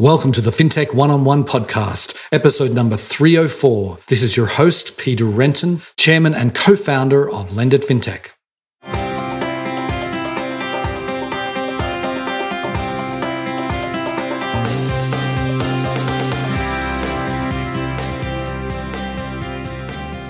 Welcome 0.00 0.30
to 0.30 0.40
the 0.40 0.52
FinTech 0.52 0.94
One 0.94 1.10
on 1.10 1.24
One 1.24 1.42
podcast, 1.42 2.14
episode 2.30 2.70
number 2.70 2.96
304. 2.96 3.98
This 4.06 4.22
is 4.22 4.36
your 4.36 4.46
host, 4.46 4.96
Peter 4.96 5.24
Renton, 5.24 5.82
chairman 5.96 6.34
and 6.34 6.54
co 6.54 6.76
founder 6.76 7.28
of 7.28 7.48
Lendit 7.48 7.84
FinTech. 7.84 8.28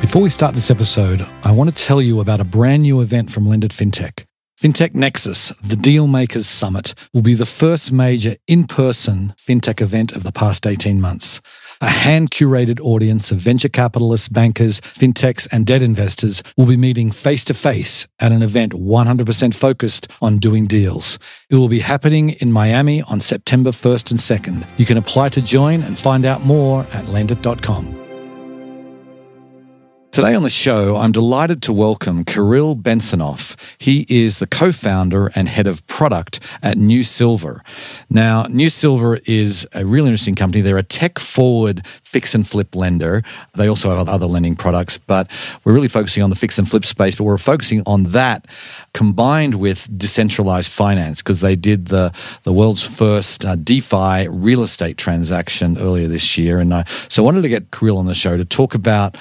Before 0.00 0.23
we 0.23 0.30
start 0.30 0.55
this 0.55 0.71
episode, 0.71 1.27
I 1.45 1.53
want 1.53 1.69
to 1.69 1.77
tell 1.77 2.00
you 2.00 2.21
about 2.21 2.41
a 2.41 2.45
brand 2.45 2.85
new 2.85 3.03
event 3.03 3.30
from 3.30 3.45
Lendit 3.45 3.75
FinTech. 3.75 4.28
FinTech 4.61 4.93
Nexus, 4.93 5.52
the 5.62 5.77
Dealmakers 5.77 6.43
Summit, 6.43 6.93
will 7.14 7.22
be 7.22 7.34
the 7.34 7.46
first 7.46 7.93
major 7.93 8.34
in 8.48 8.66
person 8.66 9.32
FinTech 9.38 9.80
event 9.80 10.11
of 10.11 10.25
the 10.25 10.32
past 10.32 10.66
18 10.66 11.00
months. 11.00 11.40
A 11.80 11.89
hand 11.89 12.32
curated 12.32 12.80
audience 12.80 13.30
of 13.30 13.39
venture 13.39 13.68
capitalists, 13.68 14.29
bankers, 14.29 14.80
fintechs, 14.80 15.46
and 15.52 15.64
debt 15.64 15.80
investors 15.80 16.43
will 16.57 16.66
be 16.66 16.76
meeting 16.76 17.13
face 17.13 17.44
to 17.44 17.54
face 17.54 18.08
at 18.18 18.32
an 18.32 18.43
event 18.43 18.72
100% 18.72 19.54
focused 19.54 20.08
on 20.21 20.39
doing 20.39 20.66
deals. 20.66 21.21
It 21.49 21.54
will 21.54 21.68
be 21.68 21.79
happening 21.79 22.30
in 22.30 22.50
Miami 22.50 23.00
on 23.02 23.21
September 23.21 23.71
1st 23.71 24.11
and 24.11 24.18
2nd. 24.18 24.66
You 24.77 24.86
can 24.86 24.96
apply 24.96 25.29
to 25.29 25.40
join 25.40 25.82
and 25.82 25.96
find 25.96 26.25
out 26.25 26.44
more 26.44 26.80
at 26.93 27.04
lendit.com. 27.04 28.07
Today 30.11 30.35
on 30.35 30.43
the 30.43 30.50
show, 30.50 30.96
I'm 30.96 31.12
delighted 31.12 31.62
to 31.64 31.72
welcome 31.72 32.25
Kirill 32.25 32.75
Bensonov. 32.75 33.56
He 33.77 34.06
is 34.08 34.39
the 34.39 34.47
co 34.47 34.72
founder 34.72 35.30
and 35.34 35.50
head 35.50 35.66
of 35.66 35.86
product 35.86 36.41
at 36.62 36.78
New 36.78 37.05
Silver. 37.05 37.62
Now, 38.08 38.44
New 38.44 38.70
Silver 38.70 39.20
is 39.27 39.69
a 39.75 39.84
really 39.84 40.08
interesting 40.08 40.34
company. 40.34 40.62
They're 40.62 40.78
a 40.78 40.83
tech 40.83 41.19
forward 41.19 41.86
fix 42.02 42.34
and 42.34 42.48
flip 42.48 42.75
lender. 42.75 43.22
They 43.55 43.68
also 43.68 43.94
have 43.94 44.08
other 44.08 44.24
lending 44.24 44.56
products, 44.56 44.96
but 44.96 45.30
we're 45.62 45.74
really 45.74 45.88
focusing 45.88 46.22
on 46.22 46.30
the 46.30 46.36
fix 46.36 46.58
and 46.58 46.68
flip 46.68 46.86
space, 46.86 47.14
but 47.14 47.24
we're 47.24 47.36
focusing 47.36 47.83
on 47.84 48.05
that 48.05 48.46
combined 48.94 49.56
with 49.56 49.86
decentralized 49.96 50.72
finance 50.72 51.22
because 51.22 51.42
they 51.42 51.55
did 51.55 51.88
the, 51.88 52.12
the 52.44 52.52
world's 52.52 52.83
first 52.83 53.44
uh, 53.44 53.56
DeFi 53.56 54.27
real 54.28 54.62
estate 54.62 54.96
transaction 54.96 55.77
earlier 55.78 56.08
this 56.08 56.38
year. 56.38 56.58
And 56.58 56.72
I, 56.72 56.84
so 57.08 57.22
I 57.22 57.27
wanted 57.27 57.42
to 57.42 57.50
get 57.50 57.70
Kirill 57.70 57.98
on 57.98 58.06
the 58.06 58.14
show 58.14 58.38
to 58.38 58.44
talk 58.46 58.74
about 58.74 59.16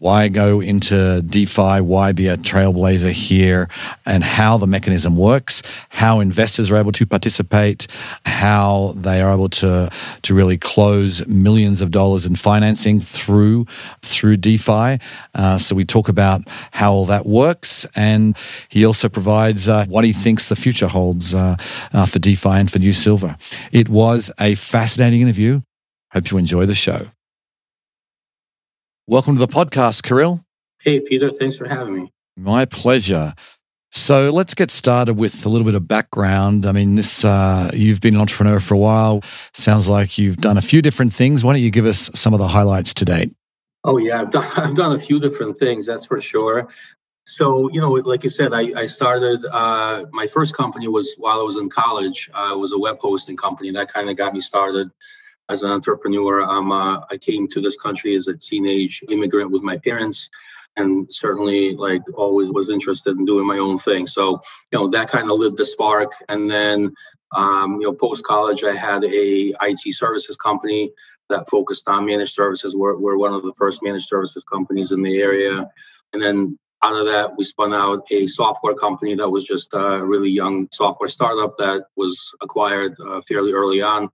why 0.00 0.31
go 0.32 0.60
into 0.60 1.22
DeFi, 1.22 1.80
why 1.80 2.12
be 2.12 2.28
a 2.28 2.36
trailblazer 2.36 3.12
here, 3.12 3.68
and 4.06 4.24
how 4.24 4.58
the 4.58 4.66
mechanism 4.66 5.16
works, 5.16 5.62
how 5.90 6.20
investors 6.20 6.70
are 6.70 6.76
able 6.76 6.92
to 6.92 7.06
participate, 7.06 7.86
how 8.26 8.94
they 8.96 9.20
are 9.22 9.32
able 9.32 9.48
to, 9.48 9.90
to 10.22 10.34
really 10.34 10.58
close 10.58 11.26
millions 11.26 11.80
of 11.80 11.90
dollars 11.90 12.26
in 12.26 12.36
financing 12.36 13.00
through, 13.00 13.66
through 14.02 14.36
DeFi. 14.36 14.98
Uh, 15.34 15.58
so 15.58 15.74
we 15.74 15.84
talk 15.84 16.08
about 16.08 16.42
how 16.72 16.92
all 16.92 17.06
that 17.06 17.26
works. 17.26 17.86
And 17.94 18.36
he 18.68 18.84
also 18.84 19.08
provides 19.08 19.68
uh, 19.68 19.86
what 19.86 20.04
he 20.04 20.12
thinks 20.12 20.48
the 20.48 20.56
future 20.56 20.88
holds 20.88 21.34
uh, 21.34 21.56
uh 21.92 22.06
for 22.06 22.18
DeFi 22.18 22.50
and 22.50 22.70
for 22.70 22.78
New 22.78 22.92
Silver. 22.92 23.36
It 23.70 23.88
was 23.88 24.30
a 24.40 24.54
fascinating 24.54 25.20
interview. 25.20 25.62
Hope 26.12 26.30
you 26.30 26.38
enjoy 26.38 26.66
the 26.66 26.74
show. 26.74 27.08
Welcome 29.08 29.34
to 29.34 29.40
the 29.40 29.48
podcast, 29.48 30.04
Kirill. 30.04 30.44
Hey, 30.80 31.00
Peter. 31.00 31.28
Thanks 31.28 31.56
for 31.56 31.66
having 31.66 31.96
me. 31.96 32.12
My 32.36 32.64
pleasure. 32.64 33.34
So 33.90 34.30
let's 34.30 34.54
get 34.54 34.70
started 34.70 35.14
with 35.14 35.44
a 35.44 35.48
little 35.48 35.64
bit 35.64 35.74
of 35.74 35.88
background. 35.88 36.64
I 36.64 36.70
mean, 36.70 36.94
this 36.94 37.24
uh, 37.24 37.68
you've 37.74 38.00
been 38.00 38.14
an 38.14 38.20
entrepreneur 38.20 38.60
for 38.60 38.74
a 38.74 38.78
while. 38.78 39.24
Sounds 39.54 39.88
like 39.88 40.18
you've 40.18 40.36
done 40.36 40.56
a 40.56 40.62
few 40.62 40.82
different 40.82 41.12
things. 41.12 41.42
Why 41.42 41.52
don't 41.52 41.62
you 41.62 41.70
give 41.72 41.84
us 41.84 42.10
some 42.14 42.32
of 42.32 42.38
the 42.38 42.46
highlights 42.46 42.94
to 42.94 43.04
date? 43.04 43.34
Oh 43.82 43.98
yeah, 43.98 44.20
I've 44.20 44.30
done, 44.30 44.48
I've 44.56 44.76
done 44.76 44.94
a 44.94 45.00
few 45.00 45.18
different 45.18 45.58
things. 45.58 45.84
That's 45.84 46.06
for 46.06 46.20
sure. 46.20 46.68
So 47.26 47.70
you 47.72 47.80
know, 47.80 47.90
like 47.90 48.22
you 48.22 48.30
said, 48.30 48.54
I, 48.54 48.72
I 48.76 48.86
started. 48.86 49.44
Uh, 49.50 50.04
my 50.12 50.28
first 50.28 50.56
company 50.56 50.86
was 50.86 51.12
while 51.18 51.40
I 51.40 51.42
was 51.42 51.56
in 51.56 51.68
college. 51.70 52.30
Uh, 52.32 52.52
it 52.52 52.58
was 52.58 52.70
a 52.70 52.78
web 52.78 52.98
hosting 53.00 53.36
company. 53.36 53.72
That 53.72 53.92
kind 53.92 54.08
of 54.08 54.16
got 54.16 54.32
me 54.32 54.40
started 54.40 54.92
as 55.48 55.62
an 55.62 55.70
entrepreneur. 55.70 56.42
Uh, 56.42 57.00
I 57.10 57.18
came 57.18 57.48
to 57.48 57.60
this 57.60 57.76
country 57.76 58.14
as 58.14 58.28
a 58.28 58.36
teenage 58.36 59.02
immigrant 59.10 59.50
with 59.50 59.62
my 59.62 59.76
parents, 59.78 60.28
and 60.76 61.06
certainly, 61.12 61.74
like, 61.74 62.02
always 62.14 62.50
was 62.50 62.70
interested 62.70 63.16
in 63.18 63.24
doing 63.24 63.46
my 63.46 63.58
own 63.58 63.78
thing. 63.78 64.06
So, 64.06 64.40
you 64.70 64.78
know, 64.78 64.88
that 64.88 65.08
kind 65.08 65.30
of 65.30 65.38
lit 65.38 65.56
the 65.56 65.64
spark. 65.64 66.12
And 66.28 66.50
then, 66.50 66.94
um, 67.36 67.80
you 67.80 67.86
know, 67.86 67.92
post 67.92 68.24
college, 68.24 68.64
I 68.64 68.74
had 68.74 69.04
a 69.04 69.54
IT 69.60 69.94
services 69.94 70.36
company 70.36 70.92
that 71.28 71.48
focused 71.50 71.88
on 71.88 72.06
managed 72.06 72.34
services. 72.34 72.74
We're, 72.74 72.96
we're 72.96 73.18
one 73.18 73.34
of 73.34 73.42
the 73.42 73.54
first 73.54 73.82
managed 73.82 74.08
services 74.08 74.44
companies 74.44 74.92
in 74.92 75.02
the 75.02 75.20
area. 75.20 75.68
And 76.12 76.22
then 76.22 76.58
out 76.82 76.98
of 76.98 77.06
that, 77.06 77.36
we 77.36 77.44
spun 77.44 77.72
out 77.72 78.06
a 78.10 78.26
software 78.26 78.74
company 78.74 79.14
that 79.14 79.28
was 79.28 79.44
just 79.44 79.72
a 79.74 80.04
really 80.04 80.30
young 80.30 80.68
software 80.72 81.08
startup 81.08 81.56
that 81.58 81.86
was 81.96 82.18
acquired 82.40 82.96
uh, 83.00 83.20
fairly 83.20 83.52
early 83.52 83.82
on. 83.82 84.08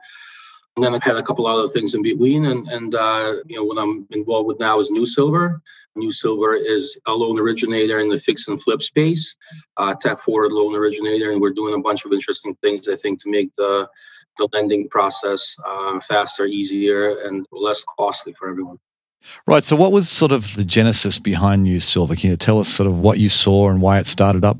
And 0.78 0.84
then 0.84 0.94
I 0.94 1.04
had 1.04 1.16
a 1.16 1.24
couple 1.24 1.44
other 1.48 1.66
things 1.66 1.92
in 1.96 2.02
between. 2.02 2.46
And, 2.46 2.68
and 2.68 2.94
uh, 2.94 3.38
you 3.46 3.56
know, 3.56 3.64
what 3.64 3.78
I'm 3.78 4.06
involved 4.10 4.46
with 4.46 4.60
now 4.60 4.78
is 4.78 4.92
New 4.92 5.06
Silver. 5.06 5.60
New 5.96 6.12
Silver 6.12 6.54
is 6.54 6.96
a 7.06 7.12
loan 7.12 7.36
originator 7.36 7.98
in 7.98 8.08
the 8.08 8.16
fix 8.16 8.46
and 8.46 8.62
flip 8.62 8.80
space, 8.80 9.36
uh, 9.76 9.94
tech 10.00 10.20
forward 10.20 10.52
loan 10.52 10.76
originator. 10.76 11.32
And 11.32 11.40
we're 11.40 11.50
doing 11.50 11.74
a 11.74 11.80
bunch 11.80 12.04
of 12.04 12.12
interesting 12.12 12.54
things, 12.62 12.88
I 12.88 12.94
think, 12.94 13.20
to 13.24 13.28
make 13.28 13.52
the, 13.56 13.88
the 14.36 14.48
lending 14.52 14.88
process 14.88 15.56
uh, 15.66 15.98
faster, 15.98 16.46
easier, 16.46 17.26
and 17.26 17.44
less 17.50 17.82
costly 17.98 18.32
for 18.34 18.48
everyone. 18.48 18.78
Right. 19.48 19.64
So, 19.64 19.74
what 19.74 19.90
was 19.90 20.08
sort 20.08 20.30
of 20.30 20.54
the 20.54 20.64
genesis 20.64 21.18
behind 21.18 21.64
New 21.64 21.80
Silver? 21.80 22.14
Can 22.14 22.30
you 22.30 22.36
tell 22.36 22.60
us 22.60 22.68
sort 22.68 22.86
of 22.86 23.00
what 23.00 23.18
you 23.18 23.28
saw 23.28 23.68
and 23.68 23.82
why 23.82 23.98
it 23.98 24.06
started 24.06 24.44
up? 24.44 24.58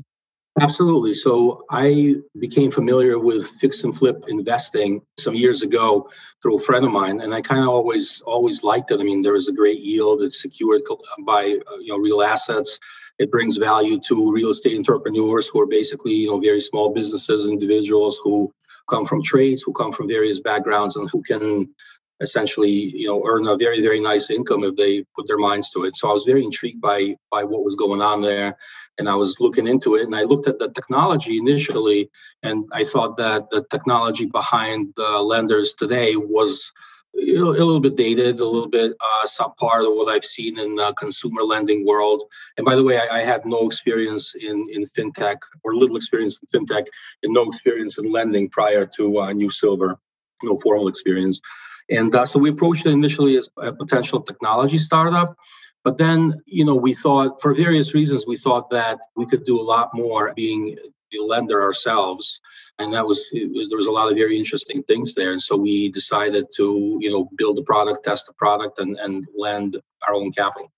Absolutely. 0.61 1.13
So 1.13 1.63
I 1.69 2.15
became 2.37 2.69
familiar 2.69 3.17
with 3.17 3.47
fix 3.47 3.83
and 3.83 3.95
flip 3.95 4.25
investing 4.27 5.01
some 5.17 5.33
years 5.33 5.63
ago 5.63 6.09
through 6.41 6.57
a 6.57 6.61
friend 6.61 6.83
of 6.83 6.91
mine, 6.91 7.21
and 7.21 7.33
I 7.33 7.41
kind 7.41 7.61
of 7.61 7.69
always 7.69 8.21
always 8.25 8.61
liked 8.61 8.91
it. 8.91 8.99
I 8.99 9.03
mean, 9.03 9.21
there 9.21 9.35
is 9.35 9.47
a 9.47 9.53
great 9.53 9.79
yield; 9.79 10.21
it's 10.21 10.41
secured 10.41 10.81
by 11.25 11.57
uh, 11.71 11.77
you 11.77 11.93
know 11.93 11.97
real 11.97 12.21
assets. 12.21 12.77
It 13.19 13.31
brings 13.31 13.57
value 13.57 13.99
to 14.07 14.33
real 14.33 14.49
estate 14.49 14.77
entrepreneurs 14.77 15.47
who 15.47 15.61
are 15.61 15.67
basically 15.67 16.13
you 16.13 16.31
know 16.31 16.41
very 16.41 16.61
small 16.61 16.93
businesses, 16.93 17.47
individuals 17.47 18.19
who 18.21 18.51
come 18.89 19.05
from 19.05 19.23
trades, 19.23 19.61
who 19.61 19.71
come 19.71 19.93
from 19.93 20.09
various 20.09 20.41
backgrounds, 20.41 20.97
and 20.97 21.09
who 21.09 21.21
can 21.21 21.73
essentially 22.21 22.69
you 22.69 23.07
know 23.07 23.23
earn 23.25 23.47
a 23.47 23.55
very 23.55 23.81
very 23.81 24.01
nice 24.01 24.29
income 24.29 24.63
if 24.65 24.75
they 24.75 25.05
put 25.15 25.25
their 25.27 25.37
minds 25.37 25.69
to 25.71 25.85
it 25.85 25.95
so 25.95 26.09
i 26.09 26.13
was 26.13 26.25
very 26.25 26.43
intrigued 26.43 26.81
by 26.81 27.15
by 27.31 27.43
what 27.45 27.63
was 27.63 27.75
going 27.75 28.01
on 28.01 28.19
there 28.21 28.57
and 28.99 29.09
i 29.09 29.15
was 29.15 29.39
looking 29.39 29.67
into 29.67 29.95
it 29.95 30.03
and 30.03 30.15
i 30.15 30.23
looked 30.23 30.47
at 30.47 30.59
the 30.59 30.69
technology 30.69 31.37
initially 31.37 32.09
and 32.43 32.65
i 32.73 32.83
thought 32.83 33.17
that 33.17 33.49
the 33.49 33.65
technology 33.71 34.25
behind 34.25 34.93
the 34.95 35.19
lenders 35.19 35.73
today 35.73 36.15
was 36.15 36.71
you 37.13 37.39
know, 37.39 37.49
a 37.49 37.53
little 37.53 37.79
bit 37.79 37.95
dated, 37.95 38.39
a 38.39 38.45
little 38.45 38.69
bit 38.69 38.93
uh, 38.99 39.25
subpar 39.25 39.87
of 39.87 39.95
what 39.95 40.13
I've 40.13 40.25
seen 40.25 40.59
in 40.59 40.75
the 40.75 40.93
consumer 40.93 41.41
lending 41.41 41.85
world. 41.85 42.23
And 42.57 42.65
by 42.65 42.75
the 42.75 42.83
way, 42.83 42.99
I, 42.99 43.19
I, 43.19 43.21
had 43.21 43.45
no 43.45 43.65
experience 43.65 44.35
in, 44.35 44.67
in 44.71 44.85
fintech 44.85 45.37
or 45.63 45.75
little 45.75 45.95
experience 45.95 46.39
in 46.39 46.65
fintech 46.65 46.85
and 47.23 47.33
no 47.33 47.49
experience 47.49 47.97
in 47.97 48.11
lending 48.11 48.49
prior 48.49 48.85
to 48.97 49.19
uh, 49.19 49.33
New 49.33 49.49
Silver, 49.49 49.99
no 50.43 50.57
formal 50.57 50.87
experience. 50.87 51.41
And 51.89 52.13
uh, 52.13 52.25
so 52.25 52.39
we 52.39 52.51
approached 52.51 52.85
it 52.85 52.91
initially 52.91 53.35
as 53.37 53.49
a 53.57 53.73
potential 53.73 54.21
technology 54.21 54.77
startup. 54.77 55.35
But 55.83 55.97
then, 55.97 56.41
you 56.45 56.65
know, 56.65 56.75
we 56.75 56.93
thought 56.93 57.41
for 57.41 57.53
various 57.53 57.93
reasons, 57.93 58.27
we 58.27 58.37
thought 58.37 58.69
that 58.69 58.99
we 59.15 59.25
could 59.25 59.45
do 59.45 59.59
a 59.59 59.63
lot 59.63 59.89
more 59.93 60.33
being 60.35 60.75
a 61.13 61.23
lender 61.23 61.61
ourselves. 61.61 62.39
And 62.77 62.93
that 62.93 63.05
was, 63.05 63.25
was, 63.33 63.69
there 63.69 63.77
was 63.77 63.87
a 63.87 63.91
lot 63.91 64.09
of 64.11 64.17
very 64.17 64.37
interesting 64.37 64.83
things 64.83 65.13
there. 65.13 65.31
And 65.31 65.41
so 65.41 65.55
we 65.57 65.89
decided 65.89 66.45
to, 66.55 66.97
you 67.01 67.09
know, 67.09 67.29
build 67.37 67.57
the 67.57 67.63
product, 67.63 68.03
test 68.03 68.27
the 68.27 68.33
product, 68.33 68.79
and, 68.79 68.97
and 68.99 69.25
lend 69.37 69.77
our 70.07 70.13
own 70.13 70.31
capital. 70.31 70.71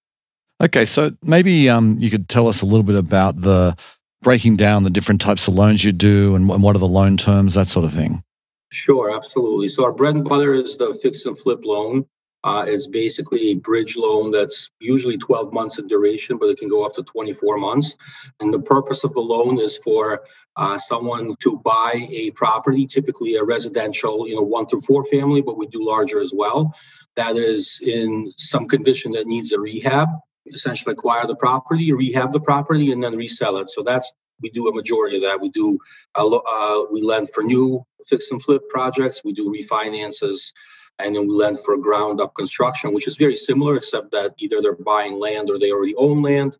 Okay, 0.63 0.85
so 0.85 1.11
maybe 1.23 1.69
um, 1.69 1.97
you 1.99 2.09
could 2.09 2.29
tell 2.29 2.47
us 2.47 2.61
a 2.61 2.65
little 2.65 2.83
bit 2.83 2.95
about 2.95 3.41
the 3.41 3.75
breaking 4.21 4.55
down 4.55 4.83
the 4.83 4.91
different 4.91 5.19
types 5.19 5.47
of 5.47 5.55
loans 5.55 5.83
you 5.83 5.91
do 5.91 6.35
and, 6.35 6.49
and 6.49 6.61
what 6.61 6.75
are 6.75 6.79
the 6.79 6.87
loan 6.87 7.17
terms, 7.17 7.55
that 7.55 7.67
sort 7.67 7.85
of 7.85 7.91
thing. 7.91 8.23
Sure, 8.71 9.13
absolutely. 9.13 9.67
So 9.67 9.83
our 9.83 9.91
bread 9.91 10.15
and 10.15 10.23
butter 10.23 10.53
is 10.53 10.77
the 10.77 10.97
fix 11.01 11.25
and 11.25 11.37
flip 11.37 11.61
loan. 11.63 12.05
Uh, 12.43 12.65
it's 12.67 12.87
basically 12.87 13.51
a 13.51 13.55
bridge 13.55 13.95
loan 13.95 14.31
that's 14.31 14.71
usually 14.79 15.17
12 15.17 15.53
months 15.53 15.77
in 15.77 15.87
duration, 15.87 16.37
but 16.37 16.49
it 16.49 16.57
can 16.57 16.69
go 16.69 16.85
up 16.85 16.95
to 16.95 17.03
24 17.03 17.57
months. 17.57 17.95
And 18.39 18.53
the 18.53 18.59
purpose 18.59 19.03
of 19.03 19.13
the 19.13 19.19
loan 19.19 19.59
is 19.59 19.77
for 19.77 20.21
uh, 20.55 20.77
someone 20.77 21.35
to 21.41 21.57
buy 21.63 22.07
a 22.09 22.31
property, 22.31 22.87
typically 22.87 23.35
a 23.35 23.43
residential, 23.43 24.27
you 24.27 24.35
know, 24.35 24.41
one 24.41 24.65
through 24.65 24.81
four 24.81 25.03
family, 25.05 25.41
but 25.41 25.57
we 25.57 25.67
do 25.67 25.85
larger 25.85 26.19
as 26.19 26.31
well. 26.33 26.73
That 27.15 27.35
is 27.35 27.79
in 27.85 28.33
some 28.37 28.67
condition 28.67 29.11
that 29.11 29.27
needs 29.27 29.51
a 29.51 29.59
rehab. 29.59 30.09
Essentially, 30.47 30.93
acquire 30.93 31.27
the 31.27 31.35
property, 31.35 31.91
rehab 31.93 32.31
the 32.31 32.39
property, 32.39 32.91
and 32.91 33.03
then 33.03 33.15
resell 33.15 33.57
it. 33.57 33.69
So 33.69 33.83
that's 33.83 34.11
we 34.41 34.49
do 34.49 34.67
a 34.67 34.75
majority 34.75 35.17
of 35.17 35.23
that. 35.23 35.41
We 35.41 35.49
do 35.49 35.77
uh, 36.15 36.83
we 36.91 37.01
lend 37.01 37.29
for 37.29 37.43
new 37.43 37.85
fix 38.07 38.31
and 38.31 38.41
flip 38.41 38.67
projects. 38.69 39.23
We 39.23 39.33
do 39.33 39.51
refinances, 39.51 40.51
and 40.99 41.15
then 41.15 41.27
we 41.27 41.33
lend 41.33 41.59
for 41.59 41.77
ground 41.77 42.21
up 42.21 42.35
construction, 42.35 42.93
which 42.93 43.07
is 43.07 43.17
very 43.17 43.35
similar, 43.35 43.75
except 43.75 44.11
that 44.11 44.33
either 44.37 44.61
they're 44.61 44.75
buying 44.75 45.19
land 45.19 45.49
or 45.49 45.59
they 45.59 45.71
already 45.71 45.95
own 45.95 46.21
land, 46.21 46.57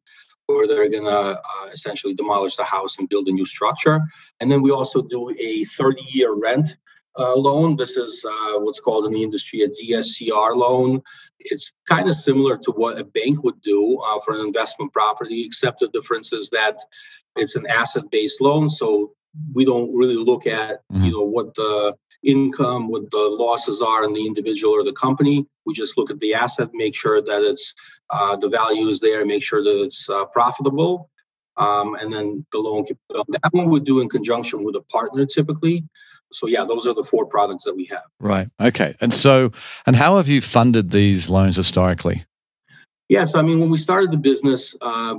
or 0.47 0.67
they're 0.67 0.89
going 0.89 1.05
to 1.05 1.39
uh, 1.39 1.67
essentially 1.71 2.13
demolish 2.13 2.55
the 2.55 2.63
house 2.63 2.97
and 2.99 3.09
build 3.09 3.27
a 3.27 3.31
new 3.31 3.45
structure. 3.45 4.01
And 4.39 4.51
then 4.51 4.61
we 4.61 4.71
also 4.71 5.01
do 5.01 5.33
a 5.39 5.63
30 5.65 6.01
year 6.09 6.33
rent 6.33 6.75
uh, 7.17 7.35
loan. 7.35 7.75
This 7.75 7.97
is 7.97 8.23
uh, 8.25 8.59
what's 8.59 8.79
called 8.79 9.05
in 9.05 9.11
the 9.11 9.23
industry 9.23 9.61
a 9.61 9.69
DSCR 9.69 10.55
loan. 10.55 11.01
It's 11.39 11.73
kind 11.87 12.07
of 12.07 12.15
similar 12.15 12.57
to 12.59 12.71
what 12.71 12.99
a 12.99 13.03
bank 13.03 13.43
would 13.43 13.61
do 13.61 13.99
uh, 13.99 14.19
for 14.23 14.35
an 14.35 14.45
investment 14.45 14.93
property, 14.93 15.43
except 15.45 15.79
the 15.79 15.89
difference 15.89 16.31
is 16.33 16.49
that 16.51 16.79
it's 17.35 17.55
an 17.55 17.67
asset-based 17.67 18.41
loan. 18.41 18.69
So 18.69 19.13
we 19.53 19.65
don't 19.65 19.95
really 19.95 20.15
look 20.15 20.45
at 20.45 20.79
mm-hmm. 20.91 21.05
you 21.05 21.11
know 21.11 21.25
what 21.25 21.53
the 21.55 21.95
income, 22.23 22.89
what 22.89 23.09
the 23.09 23.35
losses 23.39 23.81
are 23.81 24.03
in 24.03 24.13
the 24.13 24.25
individual 24.25 24.73
or 24.73 24.83
the 24.83 24.93
company. 24.93 25.45
We 25.65 25.73
just 25.73 25.97
look 25.97 26.11
at 26.11 26.19
the 26.19 26.33
asset, 26.33 26.69
make 26.73 26.95
sure 26.95 27.21
that 27.21 27.41
it's 27.41 27.73
uh, 28.09 28.35
the 28.35 28.49
value 28.49 28.87
is 28.87 28.99
there, 28.99 29.25
make 29.25 29.43
sure 29.43 29.63
that 29.63 29.83
it's 29.83 30.09
uh, 30.09 30.25
profitable. 30.25 31.09
Um, 31.57 31.95
and 31.95 32.13
then 32.13 32.45
the 32.51 32.59
loan 32.59 32.85
that 33.09 33.49
one 33.51 33.69
we 33.69 33.81
do 33.81 33.99
in 33.99 34.09
conjunction 34.09 34.63
with 34.63 34.75
a 34.75 34.81
partner 34.83 35.25
typically 35.25 35.83
so 36.33 36.47
yeah, 36.47 36.65
those 36.65 36.87
are 36.87 36.93
the 36.93 37.03
four 37.03 37.25
products 37.25 37.63
that 37.65 37.75
we 37.75 37.85
have. 37.85 38.03
Right. 38.19 38.49
Okay. 38.59 38.95
And 39.01 39.13
so, 39.13 39.51
and 39.85 39.95
how 39.95 40.17
have 40.17 40.27
you 40.27 40.41
funded 40.41 40.91
these 40.91 41.29
loans 41.29 41.55
historically? 41.55 42.25
Yeah. 43.09 43.25
So 43.25 43.39
I 43.39 43.41
mean, 43.41 43.59
when 43.59 43.69
we 43.69 43.77
started 43.77 44.11
the 44.11 44.17
business, 44.17 44.75
uh, 44.81 45.15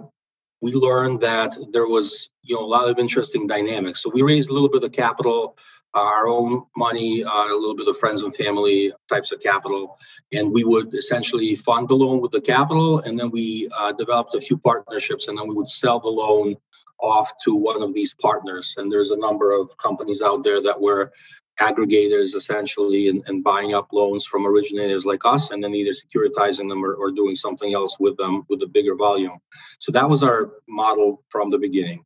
we 0.62 0.72
learned 0.72 1.20
that 1.20 1.56
there 1.72 1.86
was 1.86 2.30
you 2.42 2.54
know 2.54 2.62
a 2.62 2.72
lot 2.76 2.88
of 2.88 2.98
interesting 2.98 3.46
dynamics. 3.46 4.02
So 4.02 4.10
we 4.14 4.22
raised 4.22 4.48
a 4.48 4.52
little 4.52 4.70
bit 4.70 4.84
of 4.84 4.92
capital, 4.92 5.58
uh, 5.92 6.00
our 6.00 6.28
own 6.28 6.62
money, 6.76 7.24
uh, 7.24 7.48
a 7.52 7.58
little 7.58 7.76
bit 7.76 7.88
of 7.88 7.98
friends 7.98 8.22
and 8.22 8.34
family 8.34 8.92
types 9.08 9.32
of 9.32 9.40
capital, 9.40 9.98
and 10.32 10.52
we 10.52 10.64
would 10.64 10.94
essentially 10.94 11.56
fund 11.56 11.88
the 11.88 11.94
loan 11.94 12.20
with 12.20 12.30
the 12.30 12.40
capital, 12.40 13.00
and 13.00 13.18
then 13.18 13.30
we 13.30 13.68
uh, 13.76 13.92
developed 13.92 14.34
a 14.34 14.40
few 14.40 14.56
partnerships, 14.56 15.28
and 15.28 15.36
then 15.36 15.48
we 15.48 15.54
would 15.54 15.68
sell 15.68 15.98
the 15.98 16.08
loan 16.08 16.56
off 17.00 17.32
to 17.44 17.56
one 17.56 17.82
of 17.82 17.92
these 17.92 18.14
partners. 18.14 18.74
And 18.76 18.90
there's 18.90 19.10
a 19.10 19.16
number 19.16 19.50
of 19.50 19.76
companies 19.76 20.22
out 20.22 20.44
there 20.44 20.62
that 20.62 20.80
were 20.80 21.12
aggregators 21.60 22.34
essentially 22.34 23.08
and, 23.08 23.22
and 23.26 23.44
buying 23.44 23.74
up 23.74 23.92
loans 23.92 24.24
from 24.24 24.46
originators 24.46 25.04
like 25.04 25.24
us 25.24 25.50
and 25.50 25.62
then 25.62 25.74
either 25.74 25.90
securitizing 25.90 26.68
them 26.68 26.84
or, 26.84 26.94
or 26.94 27.10
doing 27.10 27.34
something 27.34 27.74
else 27.74 27.98
with 28.00 28.16
them 28.16 28.42
with 28.48 28.62
a 28.62 28.66
bigger 28.66 28.94
volume. 28.94 29.38
So 29.78 29.92
that 29.92 30.08
was 30.08 30.22
our 30.22 30.50
model 30.68 31.22
from 31.28 31.50
the 31.50 31.58
beginning. 31.58 32.04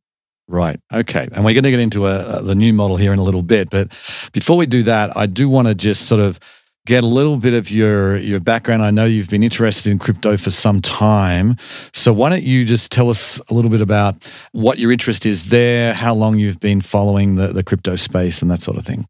Right. 0.49 0.79
Okay. 0.93 1.27
And 1.33 1.43
we're 1.43 1.53
going 1.53 1.65
to 1.65 1.71
get 1.71 1.79
into 1.79 2.07
a, 2.07 2.37
a, 2.37 2.41
the 2.41 2.55
new 2.55 2.71
model 2.71 2.95
here 2.95 3.11
in 3.11 3.19
a 3.19 3.23
little 3.23 3.43
bit. 3.43 3.69
But 3.69 3.89
before 4.31 4.55
we 4.55 4.65
do 4.65 4.83
that, 4.83 5.15
I 5.17 5.25
do 5.25 5.49
want 5.49 5.67
to 5.67 5.75
just 5.75 6.07
sort 6.07 6.21
of 6.21 6.39
get 6.85 7.03
a 7.03 7.07
little 7.07 7.35
bit 7.35 7.53
of 7.53 7.69
your 7.69 8.15
your 8.15 8.39
background. 8.39 8.81
I 8.81 8.91
know 8.91 9.03
you've 9.03 9.29
been 9.29 9.43
interested 9.43 9.91
in 9.91 9.99
crypto 9.99 10.37
for 10.37 10.51
some 10.51 10.81
time. 10.81 11.57
So 11.93 12.13
why 12.13 12.29
don't 12.29 12.43
you 12.43 12.63
just 12.63 12.93
tell 12.93 13.09
us 13.09 13.41
a 13.49 13.53
little 13.53 13.69
bit 13.69 13.81
about 13.81 14.15
what 14.53 14.79
your 14.79 14.93
interest 14.93 15.25
is 15.25 15.49
there, 15.49 15.93
how 15.93 16.15
long 16.15 16.39
you've 16.39 16.61
been 16.61 16.79
following 16.79 17.35
the, 17.35 17.47
the 17.47 17.63
crypto 17.63 17.97
space 17.97 18.41
and 18.41 18.49
that 18.49 18.63
sort 18.63 18.77
of 18.77 18.85
thing? 18.85 19.05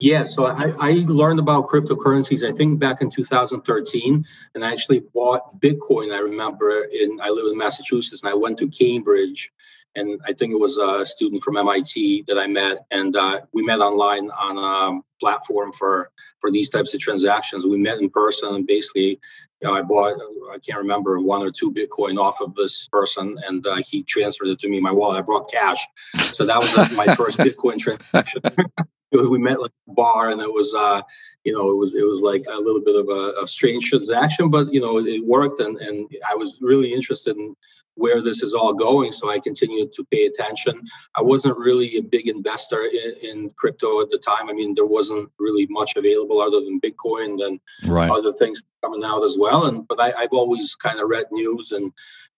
Yeah, 0.00 0.24
so 0.24 0.46
I, 0.46 0.72
I 0.80 0.90
learned 1.06 1.40
about 1.40 1.66
cryptocurrencies, 1.66 2.42
I 2.42 2.56
think 2.56 2.78
back 2.78 3.02
in 3.02 3.10
2013, 3.10 4.24
and 4.54 4.64
I 4.64 4.72
actually 4.72 5.00
bought 5.12 5.60
Bitcoin. 5.60 6.14
I 6.14 6.20
remember 6.20 6.84
in 6.90 7.20
I 7.22 7.28
live 7.28 7.52
in 7.52 7.58
Massachusetts 7.58 8.22
and 8.22 8.30
I 8.30 8.34
went 8.34 8.58
to 8.60 8.68
Cambridge 8.68 9.52
and 9.94 10.20
I 10.26 10.32
think 10.32 10.52
it 10.52 10.58
was 10.58 10.78
a 10.78 11.04
student 11.04 11.42
from 11.42 11.56
MIT 11.56 12.24
that 12.28 12.38
I 12.38 12.46
met, 12.46 12.86
and 12.90 13.16
uh, 13.16 13.40
we 13.52 13.62
met 13.62 13.80
online 13.80 14.30
on 14.30 14.58
a 14.58 15.00
platform 15.20 15.72
for 15.72 16.10
for 16.38 16.50
these 16.50 16.68
types 16.68 16.94
of 16.94 17.00
transactions. 17.00 17.66
We 17.66 17.78
met 17.78 17.98
in 17.98 18.08
person, 18.08 18.54
and 18.54 18.66
basically, 18.66 19.18
you 19.60 19.68
know, 19.68 19.74
I 19.74 19.82
bought 19.82 20.20
I 20.52 20.58
can't 20.58 20.78
remember 20.78 21.20
one 21.20 21.42
or 21.42 21.50
two 21.50 21.72
Bitcoin 21.72 22.18
off 22.18 22.40
of 22.40 22.54
this 22.54 22.88
person, 22.88 23.36
and 23.46 23.66
uh, 23.66 23.82
he 23.86 24.02
transferred 24.04 24.48
it 24.48 24.60
to 24.60 24.68
me 24.68 24.78
in 24.78 24.82
my 24.82 24.92
wallet. 24.92 25.18
I 25.18 25.22
brought 25.22 25.50
cash, 25.50 25.84
so 26.32 26.46
that 26.46 26.58
was 26.58 26.96
my 26.96 27.06
first 27.16 27.38
Bitcoin 27.38 27.78
transaction. 27.78 28.42
we 29.12 29.38
met 29.38 29.60
like 29.60 29.72
a 29.88 29.92
bar, 29.92 30.30
and 30.30 30.40
it 30.40 30.48
was. 30.48 30.74
Uh, 30.74 31.02
you 31.44 31.54
know, 31.54 31.70
it 31.70 31.76
was 31.78 31.94
it 31.94 32.06
was 32.06 32.20
like 32.20 32.44
a 32.52 32.60
little 32.60 32.82
bit 32.82 32.96
of 32.96 33.08
a, 33.08 33.42
a 33.42 33.48
strange 33.48 33.88
transaction, 33.88 34.50
but 34.50 34.70
you 34.72 34.80
know, 34.80 34.98
it 34.98 35.24
worked, 35.26 35.60
and 35.60 35.78
and 35.78 36.06
I 36.28 36.34
was 36.34 36.58
really 36.60 36.92
interested 36.92 37.36
in 37.36 37.56
where 37.94 38.22
this 38.22 38.42
is 38.42 38.54
all 38.54 38.72
going. 38.72 39.12
So 39.12 39.30
I 39.30 39.38
continued 39.38 39.92
to 39.92 40.04
pay 40.10 40.26
attention. 40.26 40.80
I 41.16 41.22
wasn't 41.22 41.58
really 41.58 41.96
a 41.98 42.02
big 42.02 42.28
investor 42.28 42.82
in, 42.84 43.14
in, 43.22 43.50
crypto 43.56 44.00
at 44.00 44.10
the 44.10 44.18
time. 44.18 44.48
I 44.48 44.52
mean, 44.52 44.74
there 44.74 44.86
wasn't 44.86 45.28
really 45.38 45.66
much 45.68 45.96
available 45.96 46.40
other 46.40 46.60
than 46.60 46.80
Bitcoin 46.80 47.44
and 47.44 47.60
right. 47.86 48.10
other 48.10 48.32
things 48.32 48.62
coming 48.82 49.04
out 49.04 49.22
as 49.22 49.36
well. 49.38 49.66
And 49.66 49.86
but 49.86 50.00
I, 50.00 50.12
have 50.18 50.32
always 50.32 50.74
kind 50.74 51.00
of 51.00 51.08
read 51.08 51.26
news 51.30 51.72
and 51.72 51.92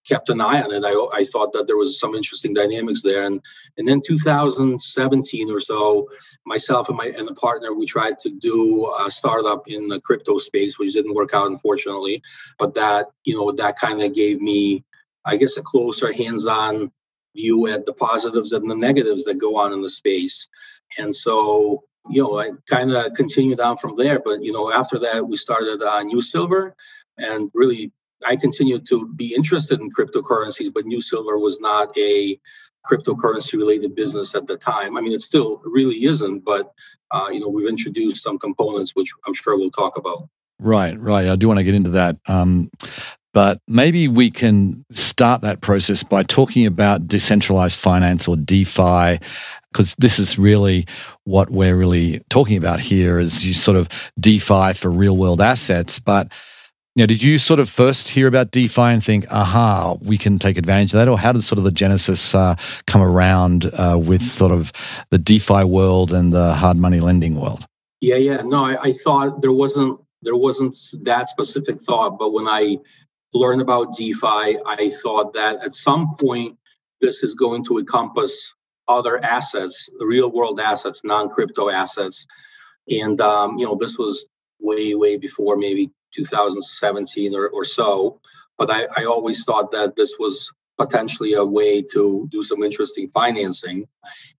kept 0.06 0.30
an 0.30 0.40
eye 0.40 0.60
on 0.60 0.72
it. 0.72 0.84
I, 0.84 1.20
I 1.20 1.24
thought 1.24 1.52
that 1.52 1.66
there 1.66 1.76
was 1.76 1.98
some 1.98 2.14
interesting 2.14 2.54
dynamics 2.54 3.02
there. 3.02 3.24
And 3.24 3.40
and 3.78 3.86
then 3.86 4.02
2017 4.04 5.50
or 5.50 5.60
so, 5.60 6.08
myself 6.44 6.88
and 6.88 6.98
my 6.98 7.12
and 7.16 7.28
the 7.28 7.34
partner 7.34 7.72
we 7.72 7.86
tried 7.86 8.18
to 8.20 8.30
do 8.30 8.92
a 9.06 9.10
startup 9.10 9.68
in 9.68 9.88
the 9.88 10.00
crypto 10.00 10.38
space, 10.38 10.78
which 10.78 10.94
didn't 10.94 11.14
work 11.14 11.34
out 11.34 11.50
unfortunately. 11.50 12.22
But 12.58 12.74
that 12.74 13.06
you 13.24 13.36
know 13.36 13.52
that 13.52 13.78
kind 13.78 14.02
of 14.02 14.14
gave 14.14 14.40
me 14.40 14.84
I 15.24 15.36
guess, 15.36 15.56
a 15.56 15.62
closer 15.62 16.12
hands 16.12 16.46
on 16.46 16.90
view 17.36 17.66
at 17.66 17.86
the 17.86 17.94
positives 17.94 18.52
and 18.52 18.70
the 18.70 18.76
negatives 18.76 19.24
that 19.24 19.38
go 19.38 19.56
on 19.56 19.72
in 19.72 19.82
the 19.82 19.88
space. 19.88 20.46
And 20.98 21.14
so, 21.14 21.84
you 22.10 22.22
know, 22.22 22.38
I 22.38 22.50
kind 22.68 22.92
of 22.92 23.14
continued 23.14 23.60
on 23.60 23.76
from 23.76 23.94
there. 23.96 24.20
But, 24.20 24.42
you 24.42 24.52
know, 24.52 24.72
after 24.72 24.98
that, 24.98 25.26
we 25.26 25.36
started 25.36 25.82
uh, 25.82 26.02
New 26.02 26.20
Silver 26.20 26.74
and 27.18 27.50
really 27.54 27.92
I 28.26 28.36
continued 28.36 28.86
to 28.88 29.08
be 29.14 29.34
interested 29.34 29.80
in 29.80 29.90
cryptocurrencies, 29.90 30.72
but 30.72 30.84
New 30.84 31.00
Silver 31.00 31.38
was 31.38 31.60
not 31.60 31.96
a 31.98 32.38
cryptocurrency 32.86 33.54
related 33.54 33.94
business 33.94 34.34
at 34.34 34.46
the 34.46 34.56
time. 34.56 34.96
I 34.96 35.00
mean, 35.00 35.12
it 35.12 35.20
still 35.20 35.60
really 35.64 36.04
isn't, 36.04 36.44
but 36.44 36.72
uh, 37.10 37.28
you 37.30 37.40
know, 37.40 37.48
we've 37.48 37.68
introduced 37.68 38.22
some 38.22 38.38
components 38.38 38.92
which 38.94 39.12
I'm 39.26 39.34
sure 39.34 39.58
we'll 39.58 39.70
talk 39.70 39.96
about. 39.96 40.28
Right, 40.58 40.96
right. 40.98 41.28
I 41.28 41.36
do 41.36 41.48
want 41.48 41.58
to 41.58 41.64
get 41.64 41.74
into 41.74 41.90
that. 41.90 42.16
Um, 42.26 42.70
but 43.32 43.60
maybe 43.66 44.08
we 44.08 44.30
can 44.30 44.84
start 44.90 45.40
that 45.42 45.60
process 45.60 46.02
by 46.02 46.22
talking 46.22 46.66
about 46.66 47.08
decentralized 47.08 47.78
finance 47.78 48.28
or 48.28 48.36
DeFi, 48.36 49.18
because 49.72 49.94
this 49.96 50.18
is 50.18 50.38
really 50.38 50.86
what 51.24 51.50
we're 51.50 51.76
really 51.76 52.20
talking 52.28 52.56
about 52.56 52.80
here 52.80 53.18
is 53.18 53.46
you 53.46 53.54
sort 53.54 53.76
of 53.76 53.88
DeFi 54.20 54.74
for 54.74 54.90
real 54.90 55.16
world 55.16 55.40
assets. 55.40 55.98
But 55.98 56.30
you 56.94 57.02
know, 57.02 57.06
did 57.06 57.22
you 57.22 57.38
sort 57.38 57.58
of 57.58 57.70
first 57.70 58.10
hear 58.10 58.26
about 58.26 58.50
DeFi 58.50 58.82
and 58.82 59.02
think, 59.02 59.24
aha, 59.30 59.96
we 60.02 60.18
can 60.18 60.38
take 60.38 60.58
advantage 60.58 60.92
of 60.92 60.98
that? 60.98 61.08
Or 61.08 61.18
how 61.18 61.32
did 61.32 61.42
sort 61.42 61.56
of 61.58 61.64
the 61.64 61.70
genesis 61.70 62.34
uh, 62.34 62.54
come 62.86 63.00
around 63.00 63.70
uh, 63.78 63.98
with 63.98 64.20
sort 64.20 64.52
of 64.52 64.72
the 65.08 65.16
DeFi 65.16 65.64
world 65.64 66.12
and 66.12 66.34
the 66.34 66.52
hard 66.52 66.76
money 66.76 67.00
lending 67.00 67.40
world? 67.40 67.64
Yeah, 68.02 68.16
yeah. 68.16 68.42
No, 68.42 68.66
I, 68.66 68.76
I 68.82 68.92
thought 68.92 69.40
there 69.40 69.52
wasn't 69.52 70.00
there 70.20 70.36
wasn't 70.36 70.76
that 71.02 71.28
specific 71.30 71.80
thought, 71.80 72.18
but 72.18 72.32
when 72.32 72.46
I 72.46 72.76
learn 73.34 73.60
about 73.60 73.96
DeFi. 73.96 74.58
I 74.66 74.92
thought 75.02 75.32
that 75.34 75.64
at 75.64 75.74
some 75.74 76.16
point 76.16 76.58
this 77.00 77.22
is 77.22 77.34
going 77.34 77.64
to 77.66 77.78
encompass 77.78 78.52
other 78.88 79.22
assets, 79.24 79.88
real 80.00 80.30
world 80.30 80.60
assets, 80.60 81.02
non 81.04 81.28
crypto 81.28 81.70
assets. 81.70 82.26
And, 82.88 83.20
um, 83.20 83.58
you 83.58 83.66
know, 83.66 83.76
this 83.76 83.96
was 83.96 84.26
way, 84.60 84.94
way 84.94 85.16
before 85.16 85.56
maybe 85.56 85.90
2017 86.14 87.34
or, 87.34 87.48
or 87.48 87.64
so. 87.64 88.20
But 88.58 88.70
I, 88.70 88.86
I 88.96 89.04
always 89.04 89.44
thought 89.44 89.70
that 89.72 89.96
this 89.96 90.16
was 90.18 90.52
potentially 90.78 91.34
a 91.34 91.44
way 91.44 91.82
to 91.82 92.28
do 92.30 92.42
some 92.42 92.62
interesting 92.62 93.08
financing. 93.08 93.86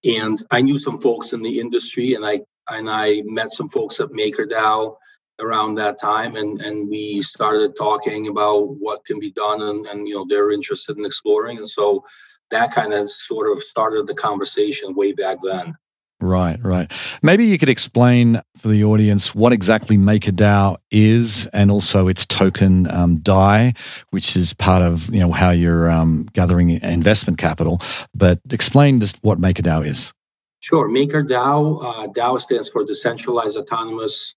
And 0.04 0.42
I 0.52 0.62
knew 0.62 0.78
some 0.78 0.98
folks 0.98 1.34
in 1.34 1.42
the 1.42 1.60
industry 1.60 2.14
and 2.14 2.26
I 2.26 2.42
and 2.70 2.90
I 2.90 3.22
met 3.26 3.52
some 3.52 3.68
folks 3.68 4.00
at 4.00 4.10
MakerDAO 4.10 4.96
around 5.44 5.76
that 5.76 6.00
time 6.00 6.36
and 6.36 6.62
and 6.62 6.90
we 6.90 7.22
started 7.22 7.76
talking 7.76 8.28
about 8.28 8.76
what 8.80 9.06
can 9.06 9.20
be 9.20 9.32
done 9.32 9.62
and, 9.62 9.86
and 9.88 10.08
you 10.08 10.16
know 10.16 10.26
they're 10.30 10.52
interested 10.52 10.98
in 10.98 11.06
exploring 11.06 11.58
and 11.58 11.70
so 11.70 12.04
that 12.52 12.74
kind 12.74 12.94
of 12.94 13.10
sort 13.10 13.52
of 13.52 13.62
started 13.64 14.08
the 14.08 14.14
conversation 14.14 14.96
way 14.96 15.12
back 15.12 15.38
then 15.44 15.76
Right, 16.24 16.58
right. 16.64 16.90
Maybe 17.22 17.46
you 17.46 17.58
could 17.58 17.68
explain 17.68 18.42
for 18.56 18.70
the 18.70 18.86
audience 18.86 19.36
what 19.36 19.52
exactly 19.52 19.98
MakerDAO 19.98 20.78
is, 20.90 21.48
and 21.48 21.70
also 21.70 22.08
its 22.08 22.26
token 22.26 22.90
um, 22.90 23.18
DAI, 23.18 23.74
which 24.12 24.38
is 24.38 24.54
part 24.54 24.82
of 24.82 25.14
you 25.14 25.20
know 25.20 25.34
how 25.34 25.50
you're 25.50 25.92
um, 25.92 26.28
gathering 26.32 26.70
investment 26.70 27.40
capital. 27.40 27.82
But 28.16 28.40
explain 28.52 29.02
just 29.02 29.22
what 29.22 29.38
MakerDAO 29.38 29.86
is. 29.86 30.14
Sure. 30.62 30.88
MakerDAO 30.88 31.84
uh, 31.84 32.08
DAO 32.14 32.40
stands 32.40 32.70
for 32.70 32.86
Decentralized 32.86 33.58
Autonomous 33.58 34.34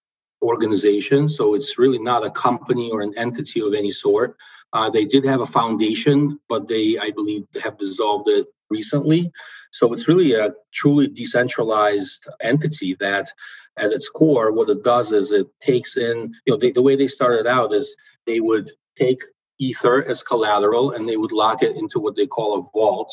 organization. 0.46 1.28
So 1.28 1.54
it's 1.54 1.78
really 1.78 1.98
not 1.98 2.24
a 2.24 2.30
company 2.30 2.90
or 2.90 3.02
an 3.02 3.14
entity 3.16 3.60
of 3.60 3.74
any 3.74 3.90
sort. 3.90 4.36
Uh, 4.72 4.90
they 4.90 5.04
did 5.04 5.24
have 5.24 5.40
a 5.40 5.46
foundation, 5.46 6.38
but 6.48 6.68
they, 6.68 6.98
I 6.98 7.10
believe, 7.10 7.44
have 7.62 7.78
dissolved 7.78 8.28
it 8.28 8.46
recently. 8.70 9.32
So 9.72 9.92
it's 9.92 10.08
really 10.08 10.34
a 10.34 10.52
truly 10.72 11.08
decentralized 11.08 12.26
entity 12.40 12.94
that, 13.00 13.28
at 13.76 13.92
its 13.92 14.08
core, 14.08 14.52
what 14.52 14.70
it 14.70 14.82
does 14.82 15.12
is 15.12 15.32
it 15.32 15.48
takes 15.60 15.96
in, 15.96 16.34
you 16.46 16.52
know, 16.52 16.56
they, 16.56 16.72
the 16.72 16.82
way 16.82 16.96
they 16.96 17.08
started 17.08 17.46
out 17.46 17.74
is 17.74 17.94
they 18.26 18.40
would 18.40 18.72
take 18.96 19.22
Ether 19.58 20.02
as 20.02 20.22
collateral 20.22 20.92
and 20.92 21.08
they 21.08 21.16
would 21.16 21.32
lock 21.32 21.62
it 21.62 21.76
into 21.76 21.98
what 22.00 22.16
they 22.16 22.26
call 22.26 22.58
a 22.58 22.78
vault. 22.78 23.10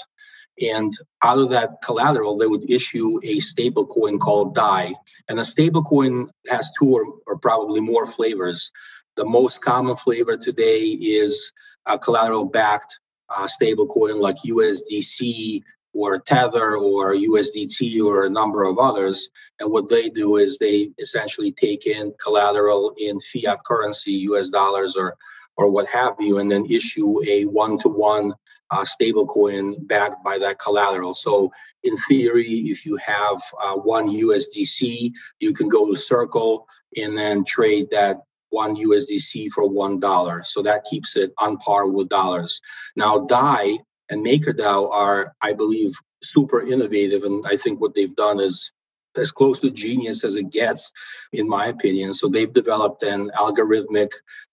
And 0.62 0.92
out 1.24 1.40
of 1.40 1.50
that 1.50 1.82
collateral, 1.84 2.38
they 2.38 2.46
would 2.46 2.70
issue 2.70 3.20
a 3.24 3.40
stable 3.40 3.86
coin 3.86 4.20
called 4.20 4.56
DAI. 4.56 4.94
And 5.28 5.40
a 5.40 5.46
stable 5.46 5.84
coin 5.84 6.30
has 6.48 6.72
two 6.78 6.94
or, 6.94 7.04
or 7.23 7.23
probably 7.44 7.82
more 7.82 8.08
flavors. 8.08 8.72
The 9.16 9.26
most 9.26 9.62
common 9.62 9.96
flavor 9.96 10.38
today 10.38 10.80
is 10.80 11.52
a 11.86 12.00
collateral 12.00 12.46
backed 12.46 12.98
uh, 13.30 13.48
stable 13.48 13.86
coin 13.86 14.20
like 14.20 14.38
USDC 14.38 15.62
or 15.94 16.20
Tether 16.20 16.78
or 16.78 17.14
USDT 17.14 18.04
or 18.04 18.26
a 18.26 18.30
number 18.30 18.64
of 18.64 18.80
others. 18.80 19.30
And 19.60 19.72
what 19.72 19.90
they 19.90 20.10
do 20.10 20.38
is 20.38 20.58
they 20.58 20.90
essentially 20.98 21.52
take 21.52 21.86
in 21.86 22.14
collateral 22.24 22.94
in 22.98 23.20
fiat 23.20 23.64
currency, 23.64 24.14
US 24.32 24.50
dollars 24.50 24.96
or 24.96 25.16
or 25.56 25.70
what 25.70 25.86
have 25.86 26.16
you, 26.20 26.40
and 26.40 26.52
then 26.52 26.66
issue 26.66 27.22
a 27.28 27.44
one-to-one 27.44 28.34
uh, 28.74 28.84
stablecoin 28.84 29.88
backed 29.88 30.24
by 30.24 30.38
that 30.40 30.60
collateral. 30.60 31.14
So, 31.14 31.52
in 31.84 31.96
theory, 32.10 32.50
if 32.74 32.86
you 32.86 32.98
have 32.98 33.42
uh, 33.64 33.76
one 33.76 34.10
USDC, 34.10 35.12
you 35.40 35.54
can 35.54 35.70
go 35.70 35.86
to 35.88 35.96
Circle 35.96 36.68
and 36.98 37.18
then 37.18 37.44
trade 37.46 37.88
that 37.92 38.18
one 38.50 38.76
USDC 38.76 39.52
for 39.52 39.68
one 39.68 40.00
dollar. 40.00 40.44
So 40.44 40.62
that 40.64 40.86
keeps 40.86 41.16
it 41.16 41.34
on 41.38 41.58
par 41.58 41.88
with 41.88 42.10
dollars. 42.10 42.62
Now, 42.96 43.20
DAI 43.20 43.78
and 44.10 44.26
MakerDAO 44.26 44.92
are, 44.92 45.34
I 45.42 45.54
believe, 45.54 45.94
super 46.24 46.62
innovative, 46.62 47.24
and 47.24 47.46
I 47.48 47.56
think 47.58 47.82
what 47.82 47.96
they've 47.96 48.16
done 48.16 48.40
is 48.40 48.72
as 49.16 49.32
close 49.32 49.60
to 49.60 49.70
genius 49.70 50.24
as 50.24 50.36
it 50.36 50.50
gets, 50.50 50.92
in 51.32 51.48
my 51.48 51.68
opinion. 51.68 52.14
So 52.14 52.28
they've 52.28 52.52
developed 52.52 53.04
an 53.04 53.30
algorithmic, 53.36 54.10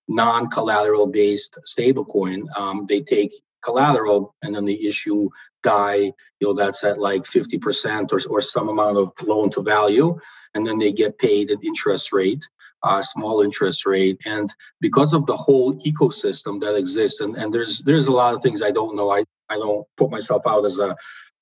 non-collateral 0.08 1.06
based 1.06 1.58
stablecoin. 1.66 2.44
Um, 2.58 2.86
they 2.86 3.00
take 3.00 3.32
collateral 3.62 4.34
and 4.42 4.54
then 4.54 4.64
they 4.64 4.78
issue 4.78 5.28
DAI, 5.62 6.12
you 6.40 6.46
know, 6.46 6.54
that's 6.54 6.84
at 6.84 6.98
like 6.98 7.22
50% 7.22 8.12
or, 8.12 8.20
or 8.30 8.40
some 8.40 8.68
amount 8.68 8.96
of 8.96 9.12
loan 9.26 9.50
to 9.50 9.62
value. 9.62 10.18
And 10.54 10.66
then 10.66 10.78
they 10.78 10.92
get 10.92 11.18
paid 11.18 11.50
an 11.50 11.60
interest 11.62 12.12
rate, 12.12 12.46
a 12.84 12.88
uh, 12.88 13.02
small 13.02 13.42
interest 13.42 13.86
rate. 13.86 14.20
And 14.26 14.52
because 14.80 15.12
of 15.12 15.26
the 15.26 15.36
whole 15.36 15.74
ecosystem 15.80 16.60
that 16.60 16.76
exists, 16.76 17.20
and, 17.20 17.36
and 17.36 17.52
there's 17.52 17.80
there's 17.80 18.06
a 18.06 18.12
lot 18.12 18.34
of 18.34 18.42
things 18.42 18.62
I 18.62 18.70
don't 18.70 18.96
know. 18.96 19.10
I, 19.10 19.24
I 19.48 19.56
don't 19.56 19.86
put 19.96 20.10
myself 20.10 20.42
out 20.46 20.64
as 20.64 20.78
a 20.78 20.96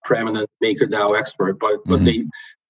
preeminent 0.05 0.51
MakerDAO 0.63 1.19
expert, 1.19 1.59
but 1.59 1.77
mm-hmm. 1.77 1.91
but 1.91 2.05
they 2.05 2.25